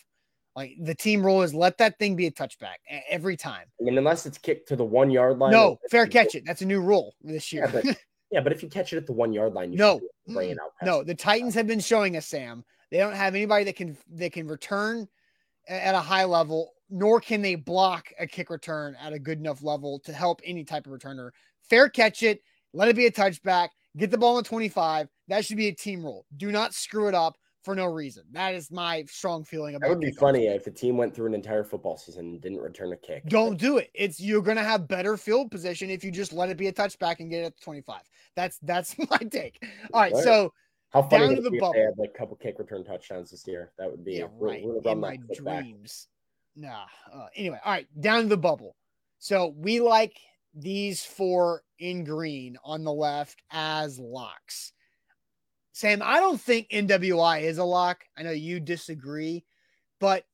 [0.56, 2.76] Like the team rule is let that thing be a touchback
[3.10, 3.66] every time.
[3.78, 5.52] I mean, unless it's kicked to the one yard line.
[5.52, 6.44] No, fair catch it.
[6.46, 7.64] That's a new rule this year.
[7.74, 7.96] Yeah, but,
[8.30, 10.70] yeah, but if you catch it at the one yard line, no, bring out.
[10.82, 14.32] No, the Titans have been showing us, Sam, they don't have anybody that can that
[14.32, 15.08] can return
[15.68, 19.62] at a high level, nor can they block a kick return at a good enough
[19.62, 21.30] level to help any type of returner.
[21.68, 22.40] Fair catch it,
[22.72, 25.08] let it be a touchback, get the ball in 25.
[25.28, 26.26] That should be a team rule.
[26.36, 28.22] Do not screw it up for no reason.
[28.30, 29.88] That is my strong feeling about.
[29.88, 32.58] That would be funny if the team went through an entire football season and didn't
[32.60, 33.26] return a kick.
[33.26, 33.90] Don't do it.
[33.94, 37.18] It's you're gonna have better field position if you just let it be a touchback
[37.18, 38.02] and get it at the 25.
[38.36, 39.58] That's that's my take.
[39.92, 40.24] All right, All right.
[40.24, 40.52] so
[40.96, 41.74] how funny down to the bubble.
[41.74, 43.70] They had like a couple kick return touchdowns this year.
[43.76, 44.64] That would be yeah, right.
[44.64, 46.08] We're, we're in my dreams.
[46.56, 46.70] Back.
[46.70, 46.84] Nah.
[47.12, 48.76] Uh, anyway, all right, down to the bubble.
[49.18, 50.18] So we like
[50.54, 54.72] these four in green on the left as locks.
[55.72, 58.02] Sam, I don't think NWI is a lock.
[58.16, 59.44] I know you disagree,
[60.00, 60.24] but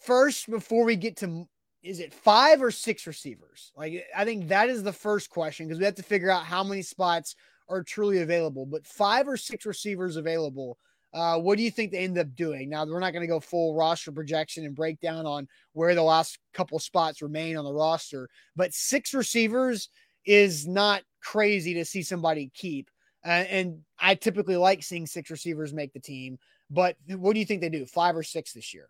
[0.00, 1.48] first, before we get to
[1.82, 3.72] is it five or six receivers?
[3.74, 6.62] Like, I think that is the first question because we have to figure out how
[6.64, 7.34] many spots
[7.68, 10.78] are truly available, but five or six receivers available.
[11.12, 12.68] Uh, what do you think they end up doing?
[12.68, 16.38] Now, we're not going to go full roster projection and breakdown on where the last
[16.52, 19.88] couple spots remain on the roster, but six receivers
[20.26, 22.90] is not crazy to see somebody keep.
[23.24, 26.38] Uh, and I typically like seeing six receivers make the team,
[26.70, 27.86] but what do you think they do?
[27.86, 28.86] Five or six this year?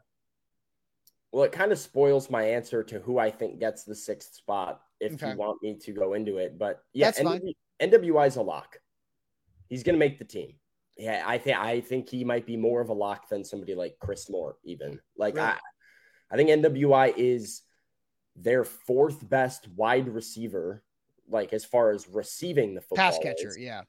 [1.33, 4.81] Well, it kind of spoils my answer to who I think gets the sixth spot
[5.01, 5.33] if okay.
[5.33, 6.59] you want me to go into it.
[6.59, 7.53] But yeah, That's fine.
[7.81, 8.79] NWI is a lock.
[9.69, 10.55] He's going to make the team.
[10.97, 13.97] Yeah, I think I think he might be more of a lock than somebody like
[14.01, 14.57] Chris Moore.
[14.65, 15.57] Even like right.
[16.31, 17.61] I, I think NWI is
[18.35, 20.83] their fourth best wide receiver,
[21.29, 23.11] like as far as receiving the football.
[23.13, 23.59] Pass catcher, is.
[23.59, 23.83] yeah.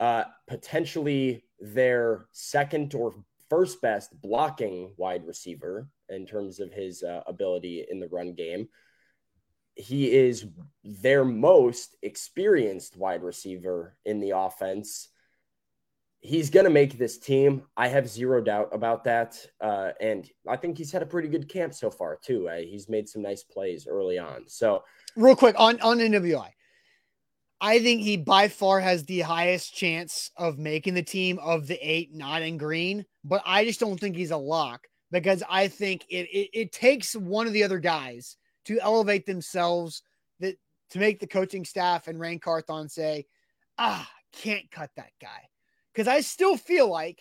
[0.00, 3.14] Uh, potentially their second or
[3.50, 8.68] first best blocking wide receiver in terms of his uh, ability in the run game
[9.78, 10.44] he is
[10.82, 15.08] their most experienced wide receiver in the offense.
[16.18, 17.62] He's going to make this team.
[17.76, 19.36] I have zero doubt about that.
[19.60, 22.48] Uh, and I think he's had a pretty good camp so far, too.
[22.48, 24.48] Uh, he's made some nice plays early on.
[24.48, 24.82] So,
[25.14, 26.48] real quick on, on NWI,
[27.60, 31.78] I think he by far has the highest chance of making the team of the
[31.80, 36.04] eight, not in green, but I just don't think he's a lock because I think
[36.10, 38.36] it, it, it takes one of the other guys
[38.68, 40.02] to elevate themselves
[40.40, 40.56] that
[40.90, 43.24] to make the coaching staff and Ran Carthon say,
[43.78, 45.48] ah, can't cut that guy.
[45.92, 47.18] Because I still feel like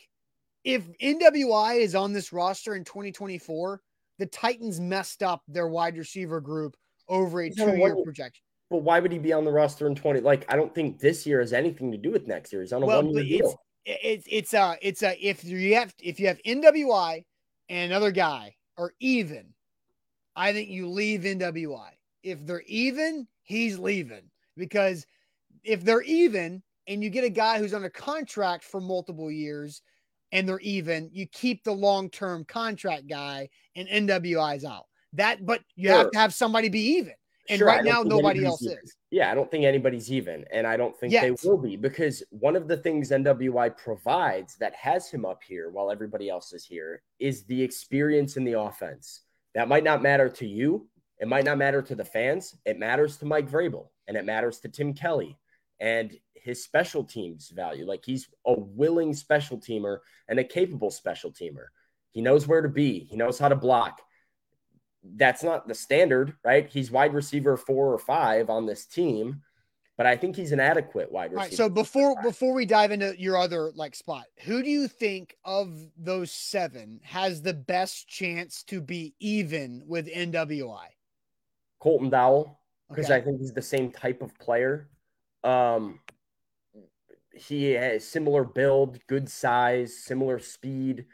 [0.66, 3.82] if NWI is on this roster in 2024,
[4.20, 6.76] the Titans messed up their wide receiver group
[7.08, 8.44] over a two year projection.
[8.70, 10.20] But why would he be on the roster in 20?
[10.20, 12.62] Like, I don't think this year has anything to do with next year.
[12.62, 13.58] He's on a well, one year deal.
[13.86, 17.24] It's, it's, a it's, a uh, uh, if you have, if you have NWI
[17.70, 19.54] and another guy or even
[20.38, 21.90] I think you leave NWI.
[22.22, 25.06] If they're even, he's leaving because
[25.64, 29.82] if they're even and you get a guy who's on a contract for multiple years
[30.32, 34.86] and they're even, you keep the long term contract guy and NWI's out.
[35.14, 35.98] That, but you sure.
[35.98, 37.14] have to have somebody be even.
[37.50, 38.78] And sure, right now, nobody else even.
[38.84, 38.96] is.
[39.10, 40.44] Yeah, I don't think anybody's even.
[40.52, 41.24] And I don't think Yet.
[41.40, 45.72] they will be because one of the things NWI provides that has him up here
[45.72, 49.22] while everybody else is here is the experience in the offense.
[49.58, 50.88] That might not matter to you.
[51.20, 52.54] It might not matter to the fans.
[52.64, 55.36] It matters to Mike Vrabel and it matters to Tim Kelly
[55.80, 57.84] and his special teams value.
[57.88, 59.98] Like he's a willing special teamer
[60.28, 61.66] and a capable special teamer.
[62.12, 64.00] He knows where to be, he knows how to block.
[65.04, 66.70] That's not the standard, right?
[66.70, 69.42] He's wide receiver four or five on this team
[69.98, 71.40] but I think he's an adequate wide receiver.
[71.48, 75.36] Right, so before before we dive into your other like spot, who do you think
[75.44, 80.86] of those seven has the best chance to be even with NWI?
[81.80, 83.16] Colton Dowell, because okay.
[83.16, 84.88] I think he's the same type of player.
[85.44, 86.00] Um,
[87.34, 91.06] he has similar build, good size, similar speed.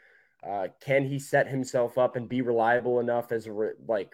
[0.46, 4.10] Uh, can he set himself up and be reliable enough as a re- like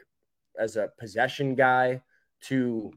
[0.58, 2.02] as a possession guy
[2.42, 2.92] to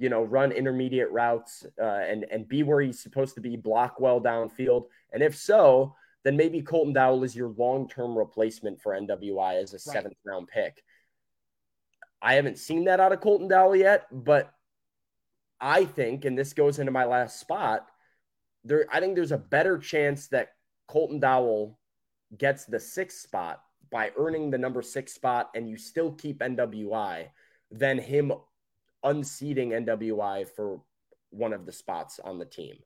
[0.00, 4.00] you know, run intermediate routes uh, and and be where he's supposed to be, block
[4.00, 4.86] well downfield.
[5.12, 5.94] And if so,
[6.24, 10.48] then maybe Colton Dowell is your long term replacement for NWI as a seventh round
[10.48, 10.82] pick.
[12.22, 14.50] I haven't seen that out of Colton Dowell yet, but
[15.60, 17.86] I think, and this goes into my last spot,
[18.64, 20.54] there I think there's a better chance that
[20.88, 21.78] Colton Dowell
[22.38, 23.60] gets the sixth spot
[23.92, 27.26] by earning the number six spot and you still keep NWI
[27.72, 28.32] than him
[29.02, 30.80] unseating NWI for
[31.30, 32.76] one of the spots on the team.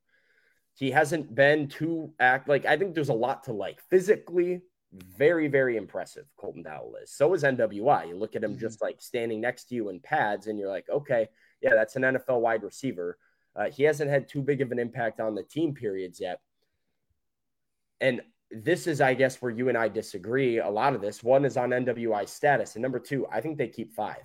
[0.75, 4.63] He hasn't been too act like I think there's a lot to like physically.
[5.17, 6.25] Very, very impressive.
[6.37, 7.11] Colton Dowell is.
[7.11, 8.09] So is NWI.
[8.09, 8.61] You look at him mm-hmm.
[8.61, 11.27] just like standing next to you in pads, and you're like, okay,
[11.61, 13.19] yeah, that's an NFL wide receiver.
[13.57, 16.41] Uh, he hasn't had too big of an impact on the team periods yet.
[18.01, 18.21] And
[18.53, 21.25] this is, I guess, where you and I disagree a lot of this.
[21.25, 22.75] One is on NWI status.
[22.77, 24.23] And number two, I think they keep five.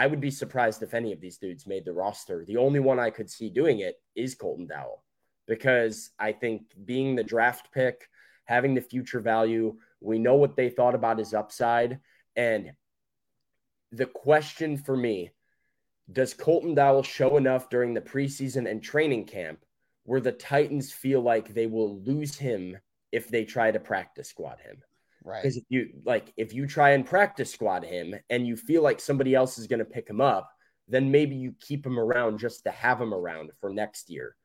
[0.00, 2.44] I would be surprised if any of these dudes made the roster.
[2.44, 5.02] The only one I could see doing it is Colton Dowell
[5.48, 8.08] because I think being the draft pick,
[8.44, 11.98] having the future value, we know what they thought about his upside.
[12.36, 12.74] And
[13.90, 15.32] the question for me
[16.12, 19.64] does Colton Dowell show enough during the preseason and training camp
[20.04, 22.78] where the Titans feel like they will lose him
[23.10, 24.80] if they try to practice squad him?
[25.24, 25.42] Right.
[25.42, 29.00] Because if you like if you try and practice squad him and you feel like
[29.00, 30.50] somebody else is going to pick him up,
[30.86, 34.36] then maybe you keep him around just to have him around for next year.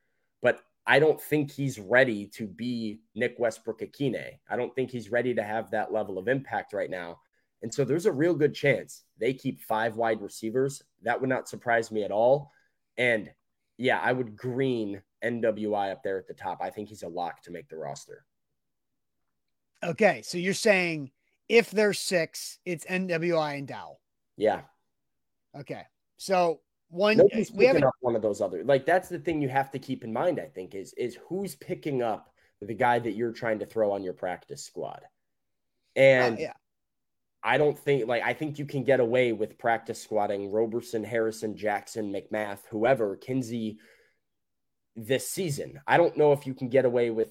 [0.41, 4.39] But I don't think he's ready to be Nick Westbrook-Ikhine.
[4.49, 7.19] I don't think he's ready to have that level of impact right now.
[7.61, 10.81] And so there's a real good chance they keep five wide receivers.
[11.03, 12.51] That would not surprise me at all.
[12.97, 13.31] And
[13.77, 16.59] yeah, I would green NWI up there at the top.
[16.61, 18.25] I think he's a lock to make the roster.
[19.83, 21.11] Okay, so you're saying
[21.49, 23.97] if there's six, it's NWI and Dow.
[24.37, 24.61] Yeah.
[25.57, 25.83] Okay.
[26.17, 29.71] So one Nobody's we haven't one of those other like that's the thing you have
[29.71, 33.33] to keep in mind, I think, is is who's picking up the guy that you're
[33.33, 35.01] trying to throw on your practice squad.
[35.95, 36.53] And uh, yeah.
[37.43, 41.57] I don't think like I think you can get away with practice squatting Roberson, Harrison,
[41.57, 43.79] Jackson, McMath, whoever, Kinsey
[44.95, 45.81] this season.
[45.85, 47.29] I don't know if you can get away with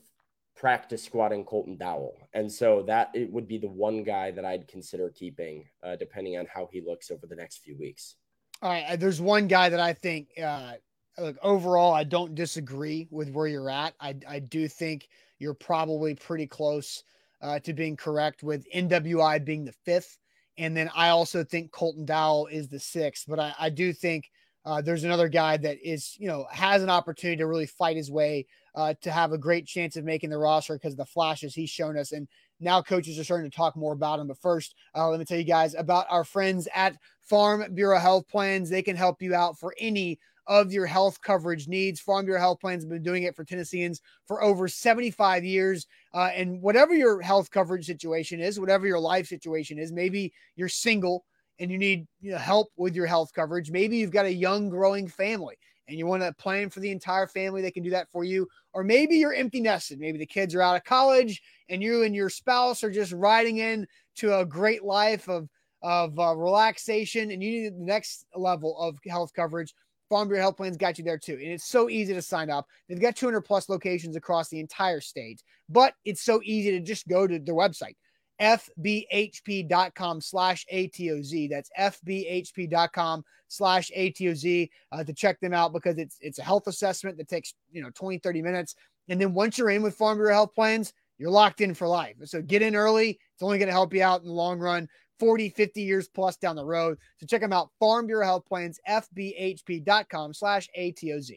[0.62, 2.14] practice squatting Colton Dowell.
[2.34, 6.38] And so that it would be the one guy that I'd consider keeping, uh, depending
[6.38, 8.14] on how he looks over the next few weeks.
[8.62, 8.94] All right.
[8.94, 10.74] There's one guy that I think, uh,
[11.18, 13.94] look, overall, I don't disagree with where you're at.
[14.00, 15.08] I, I do think
[15.40, 17.02] you're probably pretty close
[17.42, 20.16] uh, to being correct with NWI being the fifth.
[20.58, 24.30] And then I also think Colton Dowell is the sixth, but I, I do think–
[24.64, 28.10] uh, there's another guy that is, you know, has an opportunity to really fight his
[28.10, 31.54] way uh, to have a great chance of making the roster because of the flashes
[31.54, 32.12] he's shown us.
[32.12, 32.28] And
[32.60, 34.28] now coaches are starting to talk more about him.
[34.28, 38.28] But first, uh, let me tell you guys about our friends at Farm Bureau Health
[38.28, 38.70] Plans.
[38.70, 42.00] They can help you out for any of your health coverage needs.
[42.00, 45.86] Farm Bureau Health Plans have been doing it for Tennesseans for over 75 years.
[46.14, 50.68] Uh, and whatever your health coverage situation is, whatever your life situation is, maybe you're
[50.68, 51.24] single
[51.59, 53.70] and you need you know, help with your health coverage.
[53.70, 55.57] Maybe you've got a young, growing family
[55.88, 58.48] and you want to plan for the entire family They can do that for you.
[58.72, 59.98] Or maybe you're empty nested.
[60.00, 63.59] Maybe the kids are out of college and you and your spouse are just riding
[63.59, 63.86] in
[64.16, 65.48] to a great life of,
[65.82, 69.74] of uh, relaxation and you need the next level of health coverage.
[70.09, 71.32] Farm Bureau Health Plans got you there too.
[71.32, 72.66] And it's so easy to sign up.
[72.88, 77.09] They've got 200 plus locations across the entire state, but it's so easy to just
[77.09, 77.94] go to their website,
[78.43, 86.40] fbhp.com slash atoz that's fbhp.com slash atoz uh, to check them out because it's it's
[86.40, 88.74] a health assessment that takes you know 20 30 minutes
[89.09, 92.16] and then once you're in with farm bureau health plans you're locked in for life
[92.24, 94.88] so get in early it's only going to help you out in the long run
[95.20, 98.80] 40 50 years plus down the road so check them out farm bureau health plans
[98.90, 101.30] fbhp.com slash atoz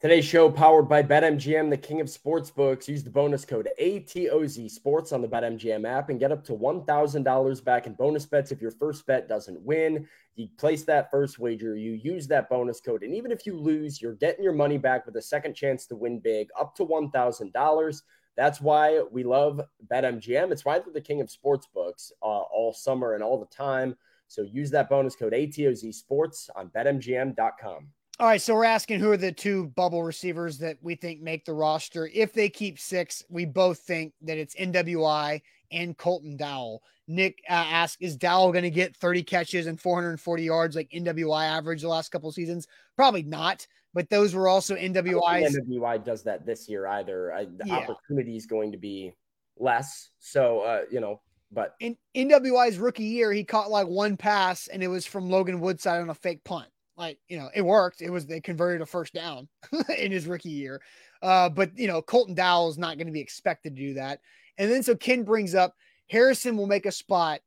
[0.00, 2.88] Today's show powered by BetMGM, the king of sportsbooks.
[2.88, 7.64] Use the bonus code ATOZ Sports on the BetMGM app and get up to $1,000
[7.64, 10.08] back in bonus bets if your first bet doesn't win.
[10.36, 14.00] You place that first wager, you use that bonus code, and even if you lose,
[14.00, 18.02] you're getting your money back with a second chance to win big up to $1,000.
[18.38, 19.60] That's why we love
[19.92, 20.50] BetMGM.
[20.50, 23.94] It's why they're the king of sportsbooks uh, all summer and all the time.
[24.28, 27.88] So use that bonus code ATOZ Sports on betmgm.com.
[28.20, 31.46] All right, so we're asking who are the two bubble receivers that we think make
[31.46, 32.06] the roster.
[32.12, 35.40] If they keep six, we both think that it's NWI
[35.72, 36.82] and Colton Dowell.
[37.08, 41.46] Nick uh, asked, is Dowell going to get 30 catches and 440 yards like NWI
[41.48, 42.68] average the last couple seasons?
[42.94, 45.56] Probably not, but those were also NWIs.
[45.56, 47.32] NWI does that this year either.
[47.32, 47.76] I, the yeah.
[47.76, 49.12] opportunity is going to be
[49.58, 50.10] less.
[50.18, 54.82] So, uh, you know, but in NWI's rookie year, he caught like one pass and
[54.82, 56.68] it was from Logan Woodside on a fake punt
[57.00, 59.48] like you know it worked it was they converted a first down
[59.98, 60.80] in his rookie year
[61.22, 64.20] uh, but you know colton dowell is not going to be expected to do that
[64.58, 65.74] and then so ken brings up
[66.10, 67.40] harrison will make a spot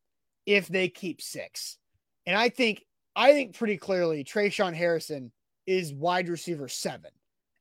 [0.48, 1.78] if they keep six
[2.26, 2.84] and i think
[3.16, 5.32] i think pretty clearly Tre'Shaun harrison
[5.68, 7.12] is wide receiver seven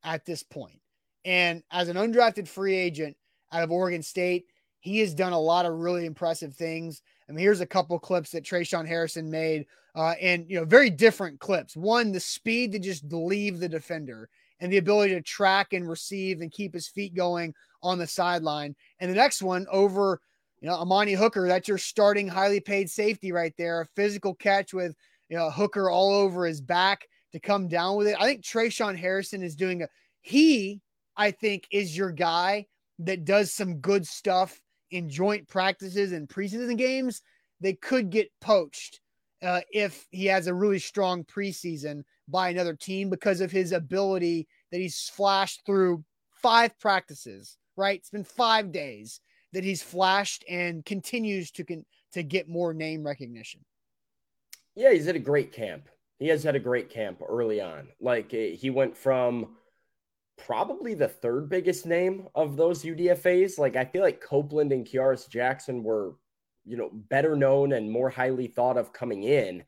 [0.03, 0.81] at this point
[1.25, 3.15] and as an undrafted free agent
[3.51, 4.47] out of oregon state
[4.79, 8.31] he has done a lot of really impressive things I mean, here's a couple clips
[8.31, 9.65] that Tre'Shaun Harrison made
[9.95, 11.75] uh, and you know very different clips.
[11.75, 14.29] One, the speed to just leave the defender
[14.59, 18.75] and the ability to track and receive and keep his feet going on the sideline.
[18.99, 20.19] And the next one over,
[20.61, 21.47] you know, Amani Hooker.
[21.47, 23.81] That's your starting highly paid safety right there.
[23.81, 24.95] A physical catch with
[25.29, 28.15] you know Hooker all over his back to come down with it.
[28.19, 29.87] I think Tre'Shaun Harrison is doing a
[30.21, 30.81] he.
[31.15, 32.65] I think is your guy
[32.99, 37.21] that does some good stuff in joint practices and preseason games.
[37.61, 38.99] They could get poached
[39.43, 44.47] uh, if he has a really strong preseason by another team because of his ability
[44.71, 47.99] that he's flashed through five practices, right?
[47.99, 49.19] It's been five days
[49.51, 53.65] that he's flashed and continues to con- to get more name recognition.
[54.75, 55.89] Yeah, he's at a great camp.
[56.19, 57.87] He has had a great camp early on.
[57.99, 59.57] Like eh, he went from
[60.37, 63.59] probably the third biggest name of those UDFAs.
[63.59, 66.13] Like I feel like Copeland and Kearis Jackson were
[66.65, 69.63] you know, better known and more highly thought of coming in.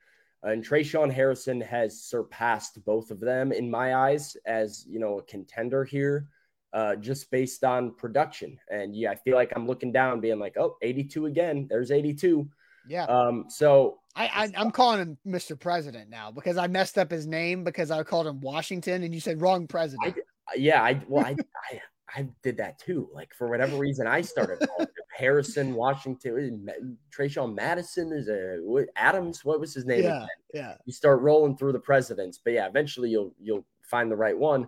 [0.45, 5.19] Uh, and Tre'Shaun Harrison has surpassed both of them in my eyes as, you know,
[5.19, 6.27] a contender here,
[6.73, 8.57] uh, just based on production.
[8.69, 11.67] And yeah, I feel like I'm looking down being like, oh, 82 again.
[11.69, 12.47] There's 82.
[12.87, 13.05] Yeah.
[13.05, 15.59] Um, so I, I am calling him Mr.
[15.59, 19.19] President now because I messed up his name because I called him Washington and you
[19.19, 20.15] said wrong president.
[20.49, 21.35] I, yeah, I well I,
[21.73, 21.81] I,
[22.15, 23.09] I did that too.
[23.11, 24.69] Like for whatever reason I started
[25.15, 29.45] Harrison Washington, Tre'Shaun Madison is a what, Adams.
[29.45, 30.03] What was his name?
[30.03, 30.27] Yeah, again?
[30.53, 30.75] yeah.
[30.85, 34.67] You start rolling through the presidents, but yeah, eventually you'll you'll find the right one.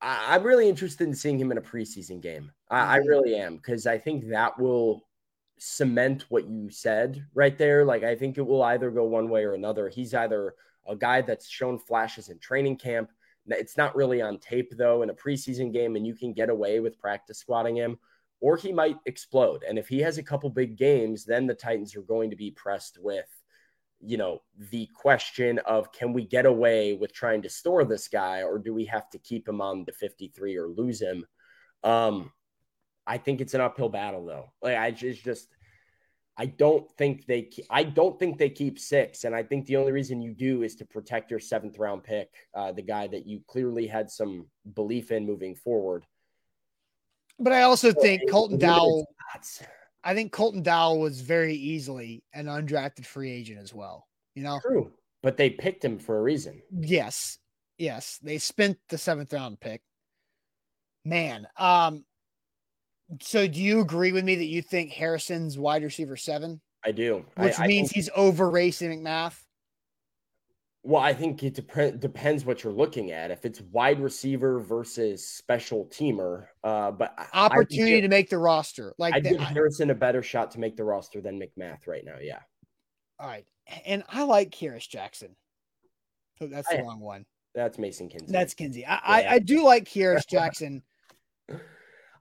[0.00, 2.50] I, am really interested in seeing him in a preseason game.
[2.70, 3.08] I, I mm-hmm.
[3.08, 5.06] really am because I think that will
[5.58, 7.84] cement what you said right there.
[7.84, 9.90] Like I think it will either go one way or another.
[9.90, 10.54] He's either
[10.88, 13.10] a guy that's shown flashes in training camp.
[13.48, 16.80] It's not really on tape though in a preseason game, and you can get away
[16.80, 17.98] with practice squatting him
[18.40, 19.64] or he might explode.
[19.66, 22.50] And if he has a couple big games, then the Titans are going to be
[22.50, 23.26] pressed with,
[24.00, 28.42] you know, the question of can we get away with trying to store this guy
[28.42, 31.24] or do we have to keep him on the 53 or lose him?
[31.82, 32.32] Um,
[33.06, 34.52] I think it's an uphill battle though.
[34.60, 35.48] Like I just, just
[36.38, 39.92] I don't think they I don't think they keep six, and I think the only
[39.92, 43.40] reason you do is to protect your seventh round pick, uh, the guy that you
[43.46, 46.04] clearly had some belief in moving forward.
[47.38, 49.06] But I also think Colton Dowell.
[50.04, 54.06] I think Colton Dowell was very easily an undrafted free agent as well.
[54.34, 54.92] You know, true.
[55.22, 56.62] But they picked him for a reason.
[56.70, 57.38] Yes,
[57.78, 58.18] yes.
[58.22, 59.82] They spent the seventh round pick.
[61.04, 62.04] Man, um,
[63.20, 66.60] so do you agree with me that you think Harrison's wide receiver seven?
[66.84, 69.42] I do, which I, means I think- he's over Racey McMath.
[70.86, 73.32] Well, I think it dep- depends what you're looking at.
[73.32, 78.94] If it's wide receiver versus special teamer, uh, but opportunity I, to make the roster.
[78.96, 82.18] Like I give Harrison a better shot to make the roster than McMath right now.
[82.22, 82.38] Yeah.
[83.18, 83.44] All right,
[83.84, 85.34] and I like Kearis Jackson.
[86.38, 87.26] So that's the I, wrong one.
[87.52, 88.26] That's Mason Kinsey.
[88.30, 88.86] That's Kinsey.
[88.86, 89.00] I yeah.
[89.30, 90.82] I, I, do like Kearis Jackson.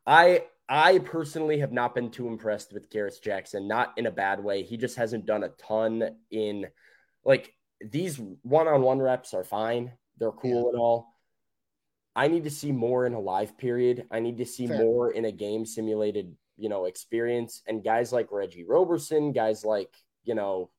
[0.08, 3.68] I I personally have not been too impressed with Kearis Jackson.
[3.68, 4.64] Not in a bad way.
[4.64, 6.66] He just hasn't done a ton in
[7.24, 10.70] like these one on one reps are fine, they're cool yeah.
[10.70, 11.08] and all.
[12.16, 14.06] I need to see more in a live period.
[14.10, 14.80] I need to see Fair.
[14.82, 17.62] more in a game simulated, you know, experience.
[17.68, 20.70] And guys like Reggie Roberson, guys like, you know,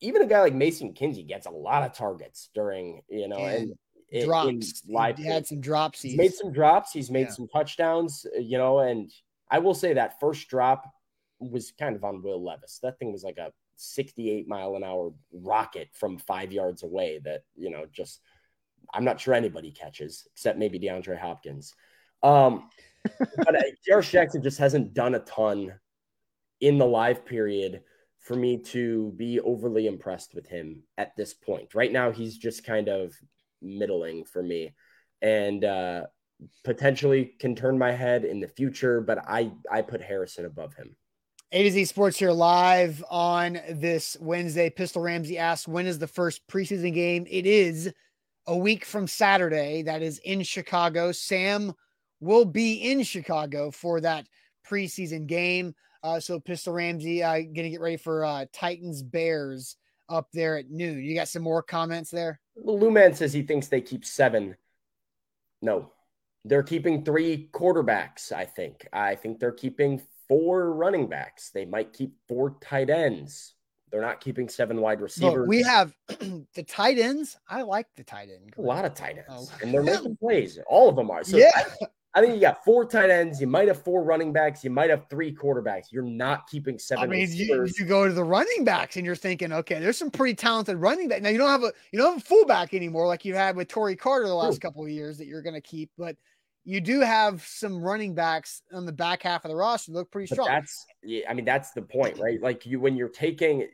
[0.00, 3.72] even a guy like Mason Kinsey gets a lot of targets during, you know, and,
[4.12, 4.84] and drops.
[4.86, 5.34] In live he period.
[5.34, 6.00] had some drops.
[6.00, 6.92] He's made some drops.
[6.92, 7.30] He's made yeah.
[7.32, 9.10] some touchdowns, you know, and
[9.50, 10.88] I will say that first drop
[11.40, 12.78] was kind of on Will Levis.
[12.84, 17.44] That thing was like a 68 mile an hour rocket from five yards away that,
[17.56, 18.20] you know, just
[18.92, 21.74] I'm not sure anybody catches except maybe DeAndre Hopkins.
[22.22, 22.68] Um,
[23.20, 25.72] but uh, Jackson just hasn't done a ton
[26.60, 27.82] in the live period
[28.18, 31.74] for me to be overly impressed with him at this point.
[31.74, 33.14] Right now, he's just kind of
[33.62, 34.74] middling for me
[35.22, 36.02] and uh,
[36.64, 40.96] potentially can turn my head in the future, but I, I put Harrison above him.
[41.50, 44.68] A to Z Sports here live on this Wednesday.
[44.68, 47.26] Pistol Ramsey asks, when is the first preseason game?
[47.26, 47.90] It is
[48.46, 49.80] a week from Saturday.
[49.80, 51.10] That is in Chicago.
[51.10, 51.72] Sam
[52.20, 54.26] will be in Chicago for that
[54.70, 55.74] preseason game.
[56.02, 59.78] Uh, so Pistol Ramsey uh, going to get ready for uh, Titans Bears
[60.10, 60.98] up there at noon.
[61.02, 62.38] You got some more comments there?
[62.62, 64.54] Luman says he thinks they keep seven.
[65.62, 65.92] No,
[66.44, 68.86] they're keeping three quarterbacks, I think.
[68.92, 71.50] I think they're keeping four running backs.
[71.50, 73.54] They might keep four tight ends.
[73.90, 75.38] They're not keeping seven wide receivers.
[75.38, 75.94] Look, we have
[76.54, 77.38] the tight ends.
[77.48, 78.52] I like the tight end.
[78.52, 78.66] Group.
[78.66, 79.50] A lot of tight ends, oh.
[79.62, 80.58] and they're making plays.
[80.68, 81.24] All of them are.
[81.24, 81.50] So yeah.
[82.14, 83.40] I think you got four tight ends.
[83.40, 84.64] You might have four running backs.
[84.64, 85.84] You might have three quarterbacks.
[85.92, 87.04] You're not keeping seven.
[87.04, 90.10] I mean, you, you, go to the running backs and you're thinking, okay, there's some
[90.10, 91.20] pretty talented running back.
[91.22, 93.68] Now you don't have a you don't have a fullback anymore like you had with
[93.68, 94.60] Tory Carter the last Ooh.
[94.60, 96.16] couple of years that you're going to keep, but
[96.68, 100.28] you do have some running backs on the back half of the roster look pretty
[100.28, 100.48] but strong.
[100.48, 102.38] That's yeah, I mean that's the point, right?
[102.42, 103.66] Like you when you're taking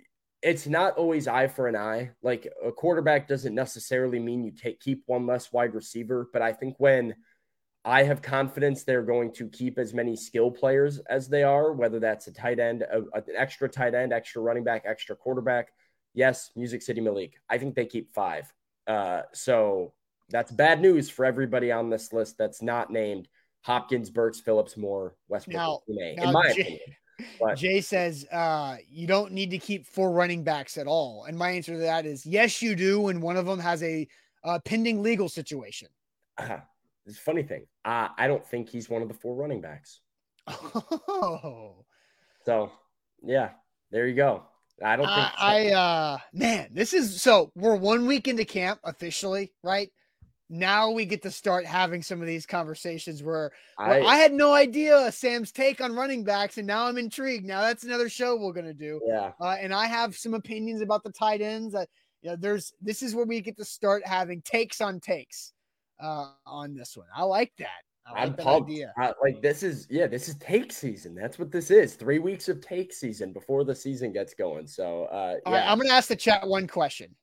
[0.42, 2.12] it's not always eye for an eye.
[2.22, 6.52] Like a quarterback doesn't necessarily mean you take keep one less wide receiver, but I
[6.52, 7.16] think when
[7.84, 11.98] I have confidence they're going to keep as many skill players as they are, whether
[11.98, 15.70] that's a tight end, a, a, an extra tight end, extra running back, extra quarterback.
[16.14, 17.34] Yes, Music City Malik.
[17.50, 18.50] I think they keep five.
[18.86, 19.94] Uh, so
[20.30, 23.28] that's bad news for everybody on this list that's not named
[23.62, 26.80] Hopkins, Burks, Phillips, Moore, Westbrook, now, now in my Jay, opinion.
[27.40, 31.38] But, Jay says uh, you don't need to keep four running backs at all, and
[31.38, 33.08] my answer to that is yes, you do.
[33.08, 34.08] And one of them has a
[34.64, 35.88] pending legal situation.
[36.38, 36.58] Uh,
[37.16, 37.66] funny thing.
[37.84, 40.00] Uh, I don't think he's one of the four running backs.
[40.46, 41.84] Oh,
[42.44, 42.72] so
[43.22, 43.50] yeah,
[43.92, 44.42] there you go.
[44.84, 45.06] I don't.
[45.06, 45.34] I, so.
[45.38, 49.90] I uh, man, this is so we're one week into camp officially, right?
[50.50, 54.32] now we get to start having some of these conversations where, where I, I, had
[54.32, 57.46] no idea Sam's take on running backs, and now I'm intrigued.
[57.46, 59.00] Now that's another show we're gonna do.
[59.06, 61.74] Yeah, uh, and I have some opinions about the tight ends.
[61.74, 61.86] I,
[62.28, 65.52] uh, there's this is where we get to start having takes on takes
[66.00, 67.06] uh, on this one.
[67.14, 67.68] I like that.
[68.06, 68.70] I am like pumped.
[68.98, 71.14] I, like this is yeah, this is take season.
[71.14, 71.94] That's what this is.
[71.94, 74.66] Three weeks of take season before the season gets going.
[74.66, 75.52] So uh, yeah.
[75.62, 77.14] right, I'm gonna ask the chat one question.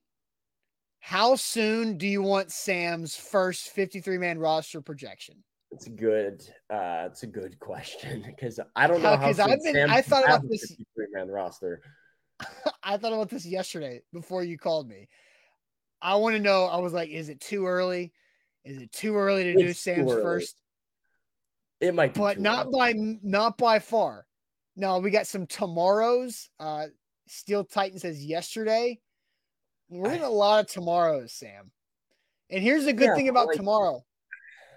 [1.04, 5.42] How soon do you want Sam's first 53 man roster projection?
[5.72, 6.44] It's good.
[6.72, 9.16] Uh, it's a good question because I don't know how.
[9.16, 11.82] Because I've been, Sam I thought about this 53 man roster.
[12.84, 15.08] I thought about this yesterday before you called me.
[16.00, 16.66] I want to know.
[16.66, 18.12] I was like, is it too early?
[18.64, 20.54] Is it too early to it's do Sam's first?
[21.80, 22.94] It might, but not early.
[22.94, 22.94] by
[23.24, 24.24] not by far.
[24.76, 26.48] No, we got some tomorrows.
[26.60, 26.86] Uh,
[27.26, 29.00] Steel Titan says yesterday.
[29.98, 31.70] We're in a lot of tomorrows, Sam.
[32.50, 34.02] And here's the good yeah, thing about like tomorrow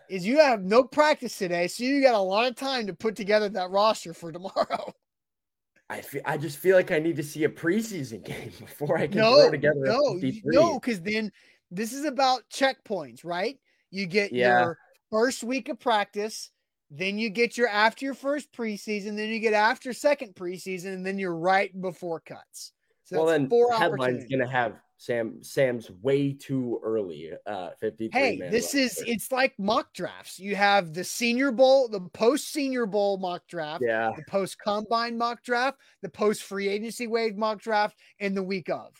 [0.10, 3.16] is you have no practice today, so you got a lot of time to put
[3.16, 4.94] together that roster for tomorrow.
[5.90, 9.08] I feel, I just feel like I need to see a preseason game before I
[9.08, 9.76] can no, throw together.
[9.80, 11.32] No, no, because then
[11.72, 13.58] this is about checkpoints, right?
[13.92, 14.62] You get yeah.
[14.62, 14.78] your
[15.12, 16.52] first week of practice,
[16.92, 21.06] then you get your after your first preseason, then you get after second preseason, and
[21.06, 22.74] then you're right before cuts.
[23.06, 27.32] So well, then four headline's going to have Sam Sam's way too early.
[27.46, 28.10] Uh, fifty.
[28.12, 30.40] Hey, this is it's like mock drafts.
[30.40, 35.18] You have the Senior Bowl, the post Senior Bowl mock draft, yeah, the post Combine
[35.18, 38.96] mock draft, the post free agency wave mock draft, and the week of,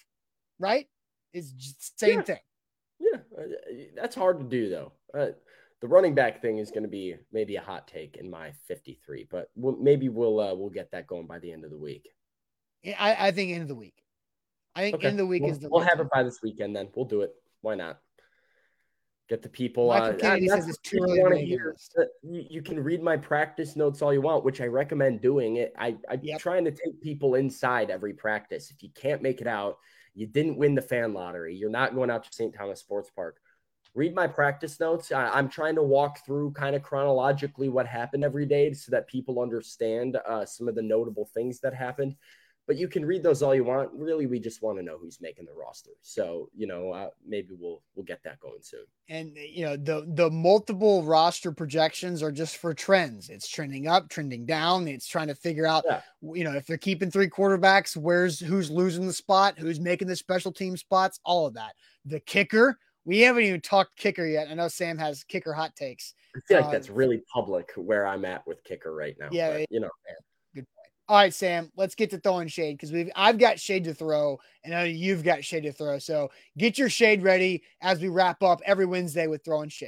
[0.60, 0.88] right?
[1.34, 2.22] It's just same yeah.
[2.22, 2.40] thing.
[3.00, 3.44] Yeah, uh,
[3.96, 4.92] that's hard to do though.
[5.18, 5.28] Uh,
[5.80, 9.00] the running back thing is going to be maybe a hot take in my fifty
[9.06, 11.78] three, but we'll, maybe we'll uh, we'll get that going by the end of the
[11.80, 12.10] week.
[13.00, 13.96] I, I think end of the week.
[14.76, 15.08] I think okay.
[15.08, 15.70] in the week we'll, is the.
[15.70, 16.02] We'll have time.
[16.02, 16.76] it by this weekend.
[16.76, 17.34] Then we'll do it.
[17.62, 18.00] Why not?
[19.30, 19.90] Get the people.
[19.90, 24.44] Uh, Kennedy uh, says it's uh, You can read my practice notes all you want,
[24.44, 25.56] which I recommend doing.
[25.56, 25.74] It.
[25.80, 26.40] I I'm yep.
[26.40, 28.70] trying to take people inside every practice.
[28.70, 29.78] If you can't make it out,
[30.14, 31.56] you didn't win the fan lottery.
[31.56, 32.54] You're not going out to St.
[32.54, 33.38] Thomas Sports Park.
[33.96, 35.12] Read my practice notes.
[35.14, 39.08] I, am trying to walk through kind of chronologically what happened every day so that
[39.08, 42.16] people understand uh, some of the notable things that happened
[42.68, 43.90] but you can read those all you want.
[43.94, 45.92] Really, we just want to know who's making the roster.
[46.02, 48.86] So you know, uh, maybe we'll we'll get that going soon.
[49.10, 53.30] And uh, you know, the the multiple roster projections are just for trends.
[53.30, 54.88] It's trending up, trending down.
[54.88, 56.02] It's trying to figure out, yeah.
[56.24, 60.16] you know, if they're keeping three quarterbacks, where's who's losing the spot, who's making the
[60.16, 61.76] special team spots, all of that.
[62.06, 62.78] The kicker.
[63.08, 64.48] We haven't even talked kicker yet.
[64.50, 66.16] I know Sam has kicker hot takes.
[66.36, 69.30] I feel like um, that's really public where I'm at with kicker right now.
[69.32, 69.90] Yeah, but, you know.
[70.08, 70.16] Man
[71.08, 74.40] all right, Sam, let's get to throwing shade because we've I've got shade to throw
[74.64, 76.00] and you've got shade to throw.
[76.00, 79.88] So get your shade ready as we wrap up every Wednesday with throwing shade.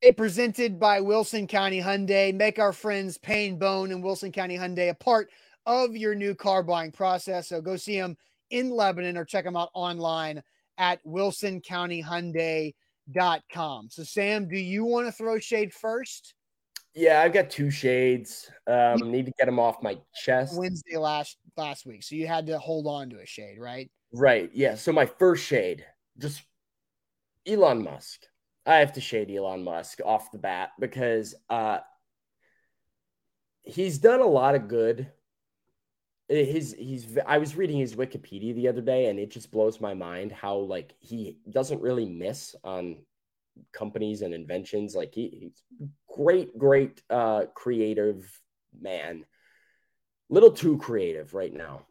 [0.00, 2.32] It presented by Wilson County Hyundai.
[2.32, 5.28] Make our friends Payne Bone and Wilson County Hyundai a part
[5.66, 7.48] of your new car buying process.
[7.48, 8.16] So go see them
[8.50, 10.40] in Lebanon or check them out online
[10.78, 12.74] at Wilson County Hyundai.com
[13.12, 13.88] dot com.
[13.90, 16.34] So, Sam, do you want to throw shade first?
[16.94, 18.50] Yeah, I've got two shades.
[18.66, 20.58] Um, need to get them off my chest.
[20.58, 23.90] Wednesday last last week, so you had to hold on to a shade, right?
[24.12, 24.50] Right.
[24.54, 24.76] Yeah.
[24.76, 25.84] So my first shade,
[26.18, 26.42] just
[27.46, 28.22] Elon Musk.
[28.64, 31.78] I have to shade Elon Musk off the bat because uh,
[33.62, 35.12] he's done a lot of good
[36.28, 39.94] his he's I was reading his Wikipedia the other day and it just blows my
[39.94, 42.98] mind how like he doesn't really miss on
[43.72, 45.28] companies and inventions like he,
[45.70, 48.28] he's great great uh creative
[48.78, 49.24] man
[50.28, 51.82] little too creative right now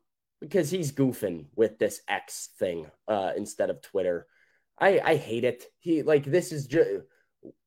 [0.41, 4.27] because he's goofing with this X thing uh instead of Twitter
[4.79, 6.89] I I hate it he like this is just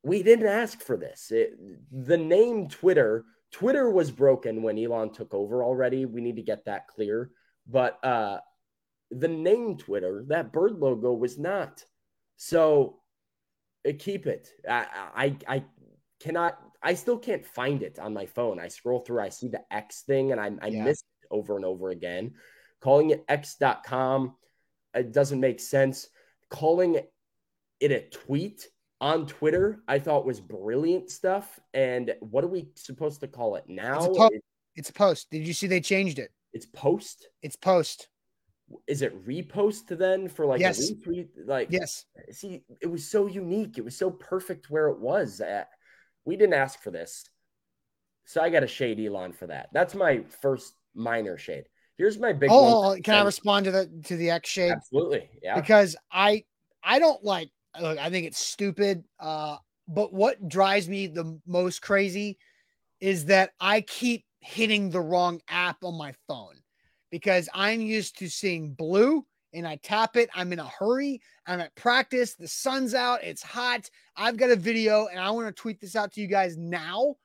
[0.02, 1.54] we didn't ask for this it,
[1.90, 6.05] the name Twitter Twitter was broken when Elon took over already.
[6.05, 7.30] We need to get that clear.
[7.66, 8.40] But uh,
[9.11, 11.82] the name Twitter, that bird logo was not.
[12.36, 13.01] So
[13.88, 14.49] uh, keep it.
[14.68, 14.86] I,
[15.16, 15.64] I, I
[16.20, 18.59] cannot, I still can't find it on my phone.
[18.61, 20.84] I scroll through, I see the X thing, and I, I yeah.
[20.84, 22.34] miss it over and over again.
[22.80, 24.34] Calling it x.com,
[24.94, 26.09] it doesn't make sense.
[26.51, 27.01] Calling
[27.80, 28.68] it a tweet
[29.01, 31.61] on Twitter, I thought was brilliant stuff.
[31.74, 33.99] And what are we supposed to call it now?
[33.99, 34.30] It's a, po-
[34.76, 35.28] it's a post.
[35.30, 36.30] Did you see they changed it?
[36.53, 37.26] It's post.
[37.42, 38.09] It's post.
[38.86, 40.90] Is it repost then for like yes.
[41.46, 42.05] Like yes.
[42.32, 43.78] See, it was so unique.
[43.78, 45.40] It was so perfect where it was.
[45.40, 45.68] At.
[46.24, 47.24] We didn't ask for this,
[48.26, 49.70] so I got a shade Elon for that.
[49.72, 51.64] That's my first minor shade.
[51.96, 52.51] Here's my big.
[52.53, 52.72] Oh, one.
[52.92, 54.72] Oh, oh, can I respond to the to the X shade?
[54.72, 55.59] Absolutely, yeah.
[55.59, 56.44] Because I
[56.84, 57.49] I don't like
[57.80, 59.04] look, I think it's stupid.
[59.18, 59.56] Uh,
[59.86, 62.38] but what drives me the most crazy
[63.00, 66.56] is that I keep hitting the wrong app on my phone
[67.10, 70.28] because I'm used to seeing blue and I tap it.
[70.34, 71.22] I'm in a hurry.
[71.46, 72.34] I'm at practice.
[72.34, 73.24] The sun's out.
[73.24, 73.88] It's hot.
[74.16, 77.16] I've got a video and I want to tweet this out to you guys now.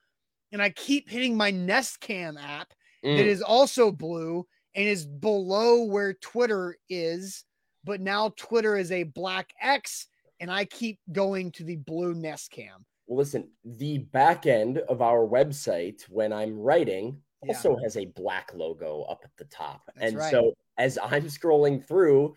[0.52, 2.72] And I keep hitting my Nest Cam app
[3.04, 3.16] mm.
[3.16, 7.44] that is also blue and is below where Twitter is.
[7.82, 10.06] But now Twitter is a black X
[10.44, 12.84] and I keep going to the blue Nest Cam.
[13.06, 17.54] Well, Listen, the back end of our website, when I'm writing, yeah.
[17.56, 19.80] also has a black logo up at the top.
[19.96, 20.30] That's and right.
[20.30, 22.34] so as I'm scrolling through,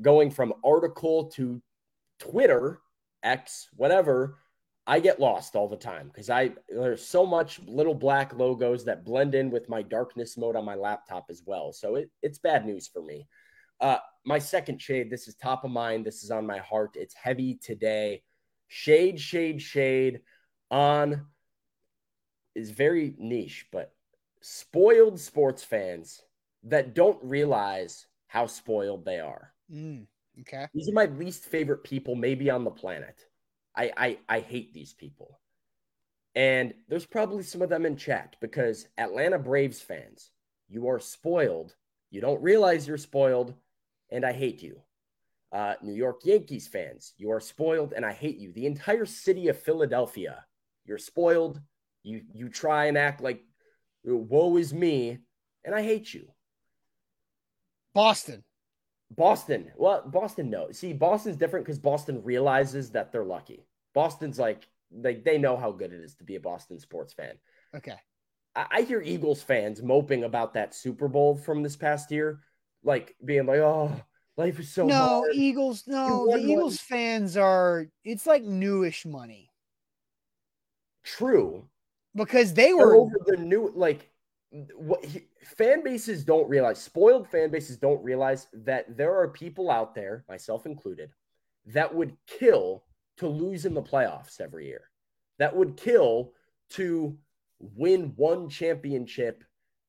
[0.00, 1.60] going from article to
[2.20, 2.78] Twitter,
[3.24, 4.38] X, whatever,
[4.86, 9.04] I get lost all the time because I there's so much little black logos that
[9.04, 11.72] blend in with my darkness mode on my laptop as well.
[11.72, 13.26] So it, it's bad news for me.
[13.80, 16.04] Uh, my second shade, this is top of mind.
[16.04, 16.96] This is on my heart.
[16.96, 18.22] It's heavy today.
[18.68, 20.20] Shade, shade, shade
[20.70, 21.26] on
[22.54, 23.94] is very niche, but
[24.42, 26.20] spoiled sports fans
[26.64, 29.52] that don't realize how spoiled they are.
[29.72, 30.06] Mm,
[30.40, 30.66] okay.
[30.74, 33.24] These are my least favorite people, maybe on the planet.
[33.76, 35.38] I, I, I hate these people.
[36.34, 40.30] And there's probably some of them in chat because Atlanta Braves fans,
[40.68, 41.74] you are spoiled.
[42.10, 43.54] You don't realize you're spoiled
[44.10, 44.80] and I hate you.
[45.52, 48.52] Uh, New York Yankees fans, you are spoiled and I hate you.
[48.52, 50.44] The entire city of Philadelphia,
[50.84, 51.60] you're spoiled.
[52.02, 53.42] You you try and act like
[54.04, 55.18] woe is me,
[55.64, 56.28] and I hate you.
[57.94, 58.44] Boston.
[59.10, 59.70] Boston.
[59.76, 60.70] Well, Boston, no.
[60.70, 63.66] See, Boston's different because Boston realizes that they're lucky.
[63.94, 67.32] Boston's like like they know how good it is to be a Boston sports fan.
[67.74, 67.96] Okay.
[68.54, 72.40] I, I hear Eagles fans moping about that Super Bowl from this past year
[72.82, 73.92] like being like, oh,
[74.36, 75.30] life is so no hard.
[75.34, 75.84] Eagles.
[75.86, 77.86] No, the Eagles fans are.
[78.04, 79.50] It's like newish money.
[81.04, 81.64] True,
[82.14, 84.10] because they were over the new like
[84.76, 85.22] what he,
[85.56, 86.80] fan bases don't realize.
[86.80, 91.10] Spoiled fan bases don't realize that there are people out there, myself included,
[91.66, 92.84] that would kill
[93.18, 94.82] to lose in the playoffs every year.
[95.38, 96.32] That would kill
[96.70, 97.16] to
[97.60, 99.42] win one championship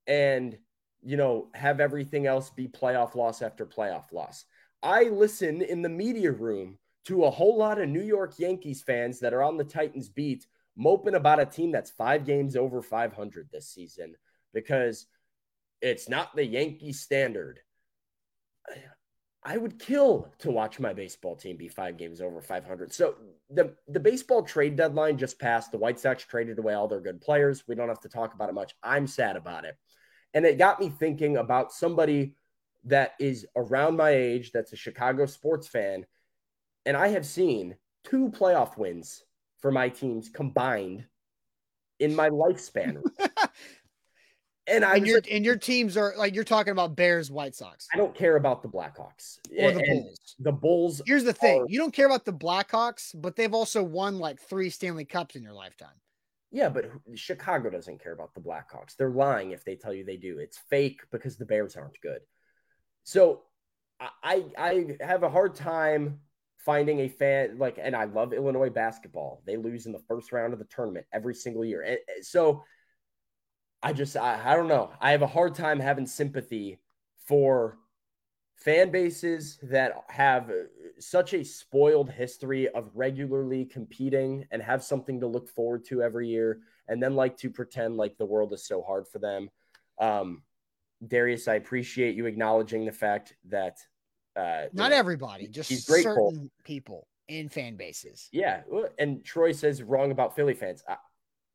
[0.07, 0.57] and
[1.03, 4.45] you know, have everything else be playoff loss after playoff loss.
[4.83, 9.19] I listen in the media room to a whole lot of New York Yankees fans
[9.19, 10.45] that are on the Titans beat
[10.75, 14.15] moping about a team that's five games over 500 this season
[14.53, 15.05] because
[15.81, 17.59] it's not the Yankee standard.
[19.43, 22.93] I would kill to watch my baseball team be five games over 500.
[22.93, 23.15] So
[23.49, 25.71] the the baseball trade deadline just passed.
[25.71, 27.63] The White Sox traded away all their good players.
[27.67, 28.75] We don't have to talk about it much.
[28.83, 29.75] I'm sad about it.
[30.33, 32.35] And it got me thinking about somebody
[32.85, 36.05] that is around my age that's a Chicago sports fan.
[36.85, 37.75] And I have seen
[38.05, 39.23] two playoff wins
[39.59, 41.05] for my teams combined
[41.99, 43.01] in my lifespan.
[44.67, 47.55] and I and your, like, and your teams are like you're talking about Bears, White
[47.55, 47.87] Sox.
[47.93, 50.19] I don't care about the Blackhawks or the and Bulls.
[50.39, 51.01] The Bulls.
[51.05, 54.39] Here's the thing: are, you don't care about the Blackhawks, but they've also won like
[54.39, 55.89] three Stanley Cups in your lifetime.
[56.51, 58.95] Yeah, but Chicago doesn't care about the Blackhawks.
[58.97, 60.39] They're lying if they tell you they do.
[60.39, 62.21] It's fake because the Bears aren't good.
[63.03, 63.43] So
[64.23, 66.21] I I have a hard time
[66.57, 69.43] finding a fan like, and I love Illinois basketball.
[69.45, 71.81] They lose in the first round of the tournament every single year.
[71.83, 72.63] And so
[73.83, 74.91] I just I, I don't know.
[74.99, 76.79] I have a hard time having sympathy
[77.27, 77.77] for
[78.59, 80.53] fan bases that have uh,
[80.99, 86.27] such a spoiled history of regularly competing and have something to look forward to every
[86.27, 89.49] year and then like to pretend like the world is so hard for them
[89.99, 90.43] um,
[91.07, 93.77] darius i appreciate you acknowledging the fact that
[94.35, 96.31] uh, not everybody just grateful.
[96.31, 98.61] certain people in fan bases yeah
[98.97, 100.83] and troy says wrong about philly fans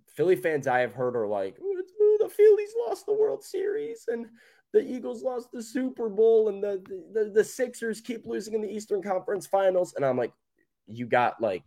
[0.06, 1.80] philly fans i have heard are like oh,
[2.20, 4.24] the phillies lost the world series and
[4.74, 8.68] the Eagles lost the Super Bowl and the, the, the Sixers keep losing in the
[8.70, 9.94] Eastern Conference Finals.
[9.96, 10.32] And I'm like,
[10.88, 11.62] you got like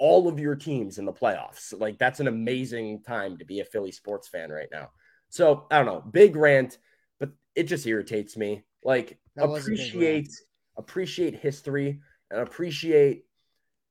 [0.00, 1.72] all of your teams in the playoffs.
[1.78, 4.88] Like that's an amazing time to be a Philly sports fan right now.
[5.28, 6.76] So I don't know, big rant,
[7.20, 8.64] but it just irritates me.
[8.82, 10.28] Like that appreciate
[10.76, 12.00] appreciate history
[12.32, 13.26] and appreciate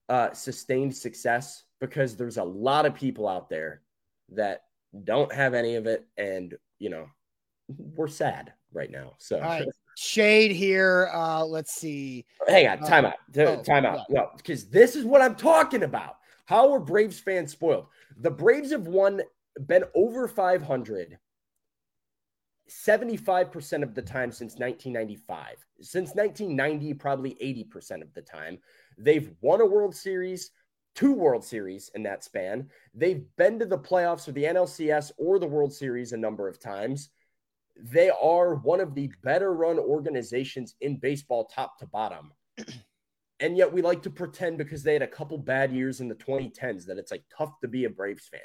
[0.10, 3.82] uh, sustained success because there's a lot of people out there
[4.34, 4.64] that
[5.06, 7.08] don't have any of it, and you know
[7.78, 9.14] we're sad right now.
[9.18, 9.66] So
[9.98, 11.10] shade here.
[11.14, 12.26] Uh, let's see.
[12.48, 14.00] Hang on, uh, time uh, out, oh, time out.
[14.10, 16.18] No, because this is what I'm talking about.
[16.46, 17.88] How are Braves fans spoiled?
[18.18, 19.22] The Braves have won,
[19.66, 21.18] been over 500
[22.70, 25.58] 75% of the time since 1995.
[25.82, 28.58] Since 1990, probably 80% of the time.
[28.98, 30.52] They've won a World Series,
[30.96, 32.70] two World Series in that span.
[32.94, 36.58] They've been to the playoffs or the NLCS or the World Series a number of
[36.58, 37.10] times.
[37.76, 42.32] They are one of the better run organizations in baseball, top to bottom.
[43.40, 46.16] and yet we like to pretend because they had a couple bad years in the
[46.16, 48.42] 2010s that it's like tough to be a Braves fan.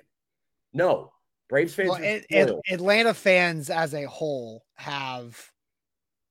[0.73, 1.13] No,
[1.49, 1.91] Braves fans.
[1.91, 5.39] Well, it, it, Atlanta fans as a whole have.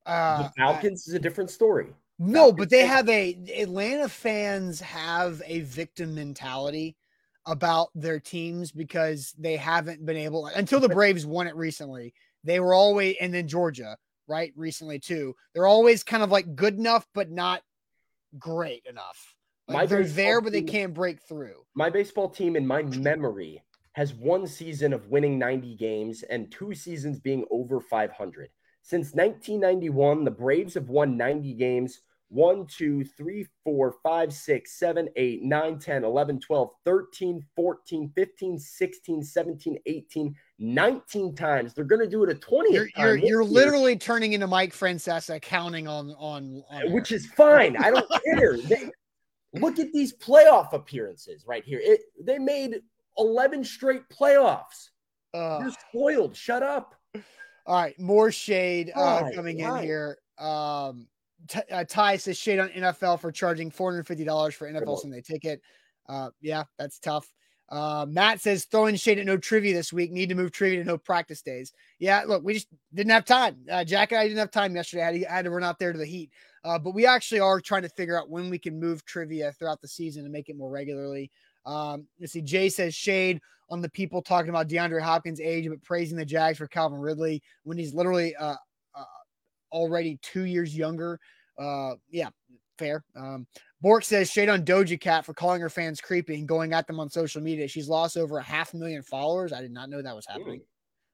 [0.06, 1.88] Uh, the Falcons I, is a different story.
[2.18, 2.92] No, Falcons but they fans.
[2.92, 6.96] have a Atlanta fans have a victim mentality
[7.46, 12.14] about their teams because they haven't been able until the Braves won it recently
[12.44, 14.54] they were always, and then Georgia, right?
[14.56, 15.36] Recently too.
[15.54, 17.62] They're always kind of like good enough, but not
[18.38, 19.36] great enough.
[19.68, 21.64] Like they're there, but they can't break through.
[21.76, 23.62] My baseball team, in my memory,
[23.94, 28.50] has one season of winning 90 games and two seasons being over 500.
[28.82, 32.02] Since 1991, the Braves have won 90 games.
[32.30, 38.58] 1, 2, 3, 4, 5, 6, 7, 8, 9, 10, 11, 12, 13, 14, 15,
[38.60, 41.74] 16, 17, 18, 19 times.
[41.74, 45.42] They're going to do it a 20th you're, You're, you're literally turning into Mike Francesa
[45.42, 47.78] counting on on, on which is fine.
[47.78, 48.58] I don't care.
[48.58, 48.90] They,
[49.54, 51.80] look at these playoff appearances right here.
[51.82, 52.76] It, they made
[53.18, 54.90] 11 straight playoffs.
[55.34, 56.36] Uh, you're spoiled.
[56.36, 56.96] Shut up.
[57.66, 59.80] All right, more shade uh, coming right.
[59.82, 60.18] in here.
[60.40, 61.08] Um,
[61.50, 65.62] t- uh, Ty says shade on NFL for charging $450 for NFL Sunday ticket.
[66.08, 67.28] Uh, yeah, that's tough.
[67.70, 70.12] Uh, Matt says throwing shade at no trivia this week.
[70.12, 71.74] Need to move trivia to no practice days.
[72.00, 73.58] Yeah, look, we just didn't have time.
[73.70, 75.04] Uh, Jack and I didn't have time yesterday.
[75.04, 76.32] I had to, I had to run out there to the heat.
[76.64, 79.82] Uh, but we actually are trying to figure out when we can move trivia throughout
[79.82, 81.30] the season and make it more regularly.
[81.66, 82.42] Um, let's see.
[82.42, 86.58] Jay says shade on the people talking about DeAndre Hopkins' age, but praising the Jags
[86.58, 88.56] for Calvin Ridley when he's literally uh,
[88.96, 89.04] uh,
[89.74, 91.20] already two years younger.
[91.60, 92.30] Uh, yeah,
[92.78, 93.04] fair.
[93.16, 93.48] Um,
[93.82, 97.00] Bork says shade on Doja Cat for calling her fans creepy and going at them
[97.00, 97.68] on social media.
[97.68, 99.54] She's lost over a half million followers.
[99.54, 100.62] I did not know that was happening.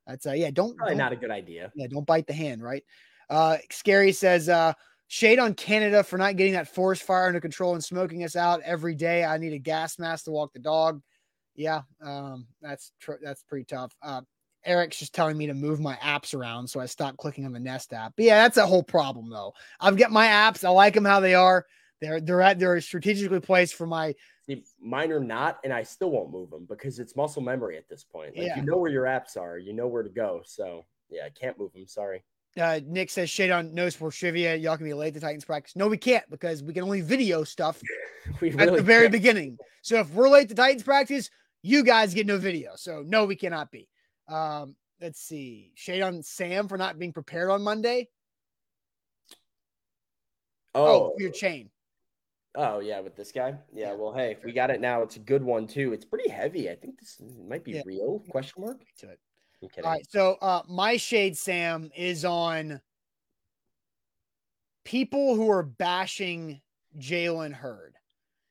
[0.07, 1.71] That's uh, yeah, don't probably don't, not a good idea.
[1.75, 2.83] Yeah, don't bite the hand, right?
[3.29, 4.73] Uh, Scary says uh,
[5.07, 8.61] shade on Canada for not getting that forest fire under control and smoking us out
[8.63, 9.23] every day.
[9.23, 11.01] I need a gas mask to walk the dog.
[11.55, 13.95] Yeah, um, that's tr- that's pretty tough.
[14.01, 14.21] Uh,
[14.65, 17.59] Eric's just telling me to move my apps around, so I stopped clicking on the
[17.59, 18.13] Nest app.
[18.15, 19.53] But yeah, that's a whole problem though.
[19.79, 20.63] I've got my apps.
[20.63, 21.65] I like them how they are.
[22.01, 24.13] They're they're at they're strategically placed for my.
[24.45, 27.87] See, mine are not, and I still won't move them because it's muscle memory at
[27.89, 28.37] this point.
[28.37, 28.55] Like yeah.
[28.57, 30.41] you know where your apps are, you know where to go.
[30.45, 31.87] So yeah, I can't move them.
[31.87, 32.23] Sorry.
[32.59, 34.55] Uh, Nick says shade on no sports trivia.
[34.55, 35.75] Y'all can be late to Titans practice.
[35.75, 37.81] No, we can't because we can only video stuff
[38.41, 39.11] really at the very can't.
[39.11, 39.57] beginning.
[39.81, 41.31] So if we're late to Titans practice,
[41.63, 42.73] you guys get no video.
[42.75, 43.87] So no, we cannot be.
[44.27, 45.71] Um, let's see.
[45.75, 48.09] Shade on Sam for not being prepared on Monday.
[50.75, 51.69] Oh, oh your chain.
[52.55, 53.55] Oh yeah, with this guy.
[53.71, 55.01] Yeah, yeah, Well, hey, we got it now.
[55.01, 55.93] It's a good one too.
[55.93, 56.69] It's pretty heavy.
[56.69, 57.81] I think this might be yeah.
[57.85, 58.23] real.
[58.29, 58.81] Question mark.
[58.99, 59.19] To it.
[59.61, 60.05] All right.
[60.09, 62.79] So uh, my shade, Sam, is on
[64.83, 66.61] people who are bashing
[66.99, 67.95] Jalen Hurd.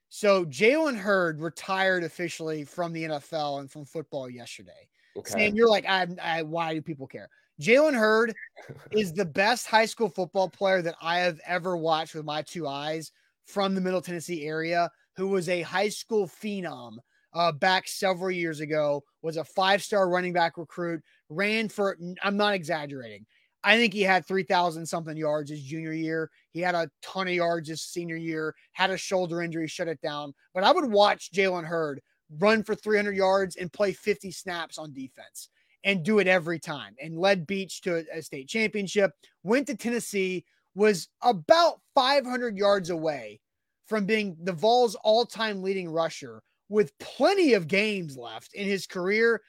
[0.09, 4.89] So Jalen Hurd retired officially from the NFL and from football yesterday.
[5.17, 5.33] Okay.
[5.49, 7.29] Sam, you're like, I, I why do people care?
[7.61, 8.35] Jalen Hurd
[8.91, 12.67] is the best high school football player that I have ever watched with my two
[12.67, 13.13] eyes
[13.45, 16.95] from the Middle Tennessee area, who was a high school phenom
[17.35, 22.37] uh, back several years ago, was a five star running back recruit, ran for, I'm
[22.37, 23.27] not exaggerating.
[23.65, 26.31] I think he had 3,000 something yards his junior year.
[26.51, 30.01] He had a ton of yards his senior year, had a shoulder injury, shut it
[30.01, 30.33] down.
[30.53, 32.01] But I would watch Jalen Hurd
[32.39, 35.49] run for 300 yards and play 50 snaps on defense
[35.85, 36.95] and do it every time.
[37.03, 39.13] And led Beech to a state championship,
[39.43, 43.41] went to Tennessee, was about 500 yards away
[43.87, 48.87] from being the Vols' all time leading rusher with plenty of games left in his
[48.87, 49.43] career.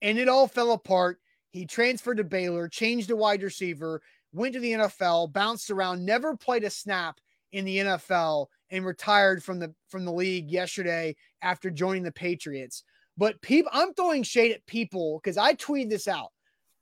[0.00, 1.18] And it all fell apart.
[1.50, 4.00] He transferred to Baylor, changed to wide receiver,
[4.32, 7.18] went to the NFL, bounced around, never played a snap
[7.52, 12.84] in the NFL, and retired from the from the league yesterday after joining the Patriots.
[13.16, 16.28] But people, I'm throwing shade at people because I tweeted this out.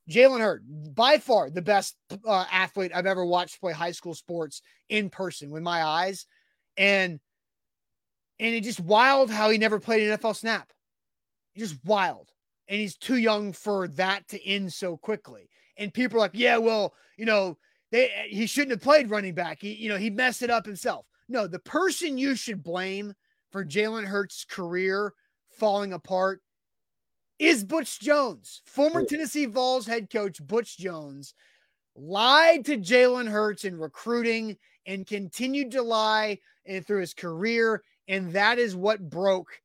[0.08, 0.64] Jalen Hurd,
[0.94, 5.50] by far the best uh, athlete I've ever watched play high school sports in person
[5.50, 6.26] with my eyes,
[6.76, 7.20] and
[8.38, 10.70] and it's just wild how he never played an NFL snap.
[11.56, 12.28] just wild,
[12.68, 15.48] and he's too young for that to end so quickly.
[15.76, 17.58] And people are like, yeah, well, you know,
[17.90, 19.58] they he shouldn't have played running back.
[19.60, 21.04] He you know he messed it up himself.
[21.28, 23.14] No, the person you should blame
[23.52, 25.12] for Jalen Hurd's career
[25.50, 26.40] falling apart
[27.38, 28.62] is Butch Jones.
[28.64, 31.34] Former Tennessee Vols head coach Butch Jones
[31.94, 34.56] lied to Jalen Hurts in recruiting
[34.86, 37.82] and continued to lie and through his career.
[38.08, 39.60] And that is what broke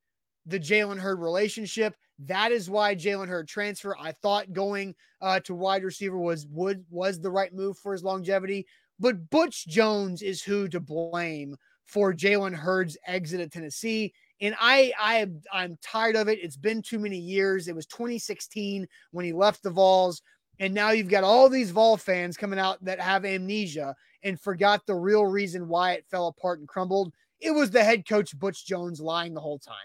[0.46, 1.96] the Jalen Hurd relationship.
[2.20, 3.96] That is why Jalen Hurd transfer.
[3.98, 8.04] I thought going uh, to wide receiver was would was the right move for his
[8.04, 8.68] longevity.
[9.04, 14.14] But Butch Jones is who to blame for Jalen Hurd's exit at Tennessee.
[14.40, 16.40] And I, I, I'm tired of it.
[16.42, 17.68] It's been too many years.
[17.68, 20.22] It was 2016 when he left the Vols,
[20.60, 23.94] and now you've got all these Vol fans coming out that have amnesia
[24.24, 27.12] and forgot the real reason why it fell apart and crumbled.
[27.42, 29.76] It was the head coach Butch Jones lying the whole time,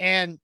[0.00, 0.40] and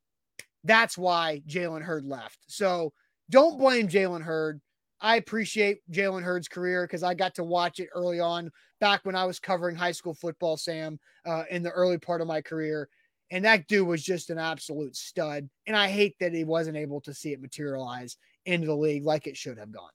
[0.63, 2.39] that's why Jalen Hurd left.
[2.47, 2.93] So
[3.31, 4.61] don't blame Jalen Hurd.
[5.01, 9.15] I appreciate Jalen Hurd's career because I got to watch it early on back when
[9.15, 12.89] I was covering high school football, Sam, uh, in the early part of my career.
[13.31, 15.49] And that dude was just an absolute stud.
[15.67, 18.17] And I hate that he wasn't able to see it materialize
[18.47, 19.91] into the league like it should have gone.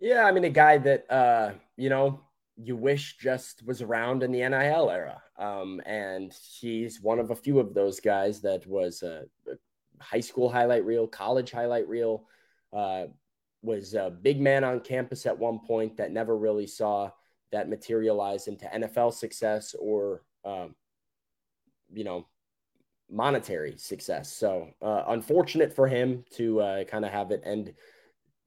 [0.00, 0.24] Yeah.
[0.24, 2.20] I mean, a guy that, uh, you know,
[2.56, 5.22] you wish just was around in the NIL era.
[5.38, 9.54] Um, and he's one of a few of those guys that was a, a
[10.04, 12.24] high school highlight reel, college highlight reel.
[12.72, 13.06] Uh,
[13.66, 17.10] was a big man on campus at one point that never really saw
[17.52, 20.74] that materialize into NFL success or, um,
[21.92, 22.26] you know,
[23.10, 24.32] monetary success.
[24.32, 27.74] So uh, unfortunate for him to uh, kind of have it end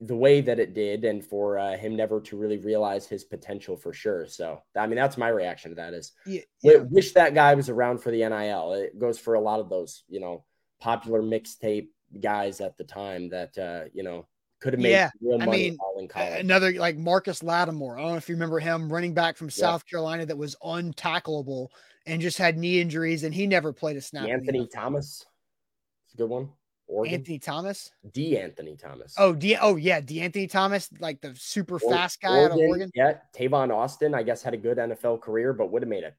[0.02, 3.76] the way that it did, and for uh, him never to really realize his potential
[3.76, 4.26] for sure.
[4.26, 6.76] So I mean, that's my reaction to that is yeah, yeah.
[6.88, 8.72] wish that guy was around for the NIL.
[8.72, 10.44] It goes for a lot of those, you know,
[10.80, 14.26] popular mixtape guys at the time that uh, you know
[14.60, 15.78] could have made yeah, I mean,
[16.14, 17.98] Another like Marcus Lattimore.
[17.98, 21.68] I don't know if you remember him, running back from South Carolina that was untackleable
[22.06, 24.28] and just had knee injuries, and he never played a snap.
[24.28, 25.24] Anthony Thomas,
[26.04, 26.50] it's a good one.
[26.88, 27.20] Oregon.
[27.20, 29.14] Anthony Thomas, De'Anthony Thomas.
[29.16, 29.56] Oh, D.
[29.60, 32.90] Oh, yeah, De'Anthony Thomas, like the super or- fast guy Oregon, out of Oregon.
[32.94, 36.12] Yeah, Tavon Austin, I guess, had a good NFL career, but would have made a,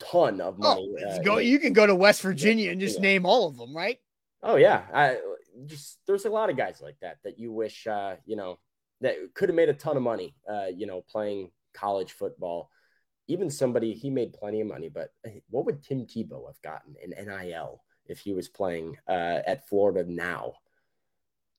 [0.00, 0.94] ton of oh, money.
[1.06, 3.02] Oh, uh, go, you can go to West Virginia and just yeah.
[3.02, 4.00] name all of them, right?
[4.44, 5.18] Oh yeah, I,
[5.66, 8.58] just there's a lot of guys like that that you wish uh, you know
[9.00, 12.70] that could have made a ton of money, uh, you know, playing college football.
[13.28, 15.12] Even somebody he made plenty of money, but
[15.50, 20.04] what would Tim Tebow have gotten in NIL if he was playing uh, at Florida
[20.10, 20.54] now?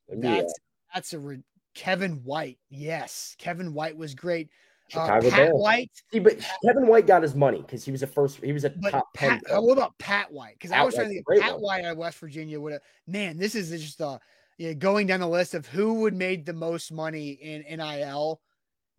[0.10, 0.54] that's
[0.94, 2.60] that's a re- Kevin White.
[2.70, 4.50] Yes, Kevin White was great.
[4.96, 5.54] Uh, Chicago uh, Pat Bears.
[5.56, 5.92] White.
[6.12, 6.34] See, but
[6.66, 8.38] Kevin White got his money because he was a first.
[8.44, 9.58] He was a top Pat, ten.
[9.58, 10.56] What about Pat White?
[10.56, 11.62] Because I was trying to think Pat one.
[11.62, 12.82] White out West Virginia would have.
[13.08, 14.20] Man, this is just a
[14.58, 18.40] you know, going down the list of who would made the most money in NIL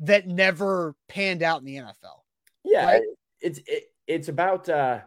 [0.00, 2.20] that never panned out in the NFL.
[2.64, 3.02] Yeah, right?
[3.40, 5.00] it's it, it's about uh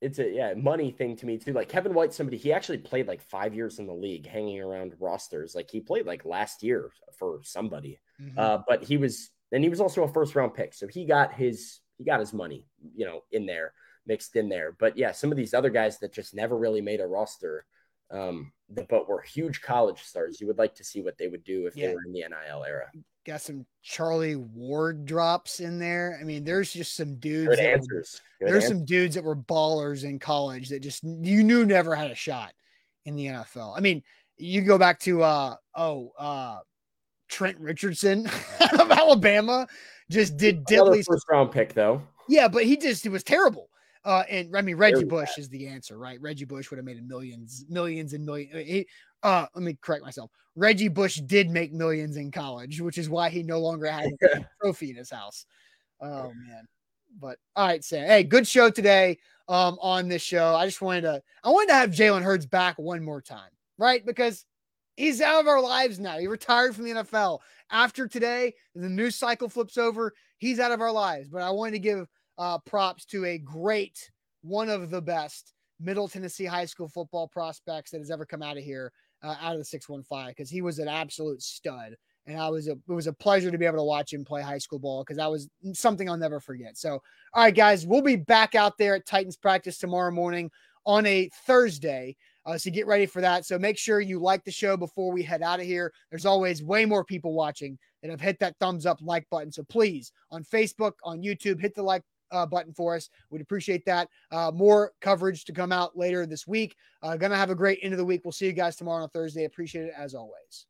[0.00, 1.52] it's a yeah money thing to me too.
[1.52, 4.94] Like Kevin White, somebody he actually played like five years in the league, hanging around
[5.00, 5.54] rosters.
[5.54, 8.38] Like he played like last year for somebody, mm-hmm.
[8.38, 10.74] uh, but he was and he was also a first round pick.
[10.74, 13.72] So he got his he got his money, you know, in there,
[14.06, 14.72] mixed in there.
[14.78, 17.64] But yeah, some of these other guys that just never really made a roster,
[18.10, 20.40] um, but were huge college stars.
[20.40, 21.88] You would like to see what they would do if yeah.
[21.88, 22.90] they were in the NIL era.
[23.24, 26.16] Got some Charlie Ward drops in there.
[26.20, 27.50] I mean, there's just some dudes.
[27.56, 28.20] Good answers.
[28.38, 28.78] Good there's answers.
[28.78, 32.52] some dudes that were ballers in college that just you knew never had a shot
[33.06, 33.76] in the NFL.
[33.76, 34.02] I mean,
[34.36, 36.58] you go back to uh oh uh
[37.28, 38.28] Trent Richardson
[38.60, 39.66] out of Alabama
[40.10, 42.02] just did diddly first round pick though.
[42.28, 43.68] Yeah, but he just he was terrible.
[44.04, 45.38] Uh, and I mean Reggie Bush bad.
[45.40, 46.20] is the answer, right?
[46.20, 48.84] Reggie Bush would have made millions, millions and millions.
[49.22, 50.30] Uh, uh, let me correct myself.
[50.56, 54.44] Reggie Bush did make millions in college, which is why he no longer had a
[54.60, 55.44] trophy in his house.
[56.00, 56.62] Oh man.
[57.20, 58.06] But all right, Sam.
[58.06, 59.18] Hey, good show today
[59.48, 60.54] um, on this show.
[60.54, 64.04] I just wanted to I wanted to have Jalen Hurd back one more time, right?
[64.06, 64.44] Because
[64.98, 66.18] He's out of our lives now.
[66.18, 67.38] He retired from the NFL.
[67.70, 70.12] After today, the news cycle flips over.
[70.38, 71.28] He's out of our lives.
[71.28, 74.10] But I wanted to give uh, props to a great,
[74.42, 78.56] one of the best Middle Tennessee high school football prospects that has ever come out
[78.56, 78.90] of here,
[79.22, 81.94] uh, out of the 615, because he was an absolute stud.
[82.26, 84.42] And I was a, it was a pleasure to be able to watch him play
[84.42, 86.76] high school ball because that was something I'll never forget.
[86.76, 87.00] So,
[87.34, 90.50] all right, guys, we'll be back out there at Titans practice tomorrow morning
[90.86, 92.16] on a Thursday.
[92.48, 93.44] Uh, so get ready for that.
[93.44, 95.92] So make sure you like the show before we head out of here.
[96.08, 99.52] There's always way more people watching that have hit that thumbs up like button.
[99.52, 103.10] So please, on Facebook, on YouTube, hit the like uh, button for us.
[103.28, 104.08] We'd appreciate that.
[104.32, 106.74] Uh, more coverage to come out later this week.
[107.02, 108.22] Uh, gonna have a great end of the week.
[108.24, 109.44] We'll see you guys tomorrow on Thursday.
[109.44, 110.68] Appreciate it as always.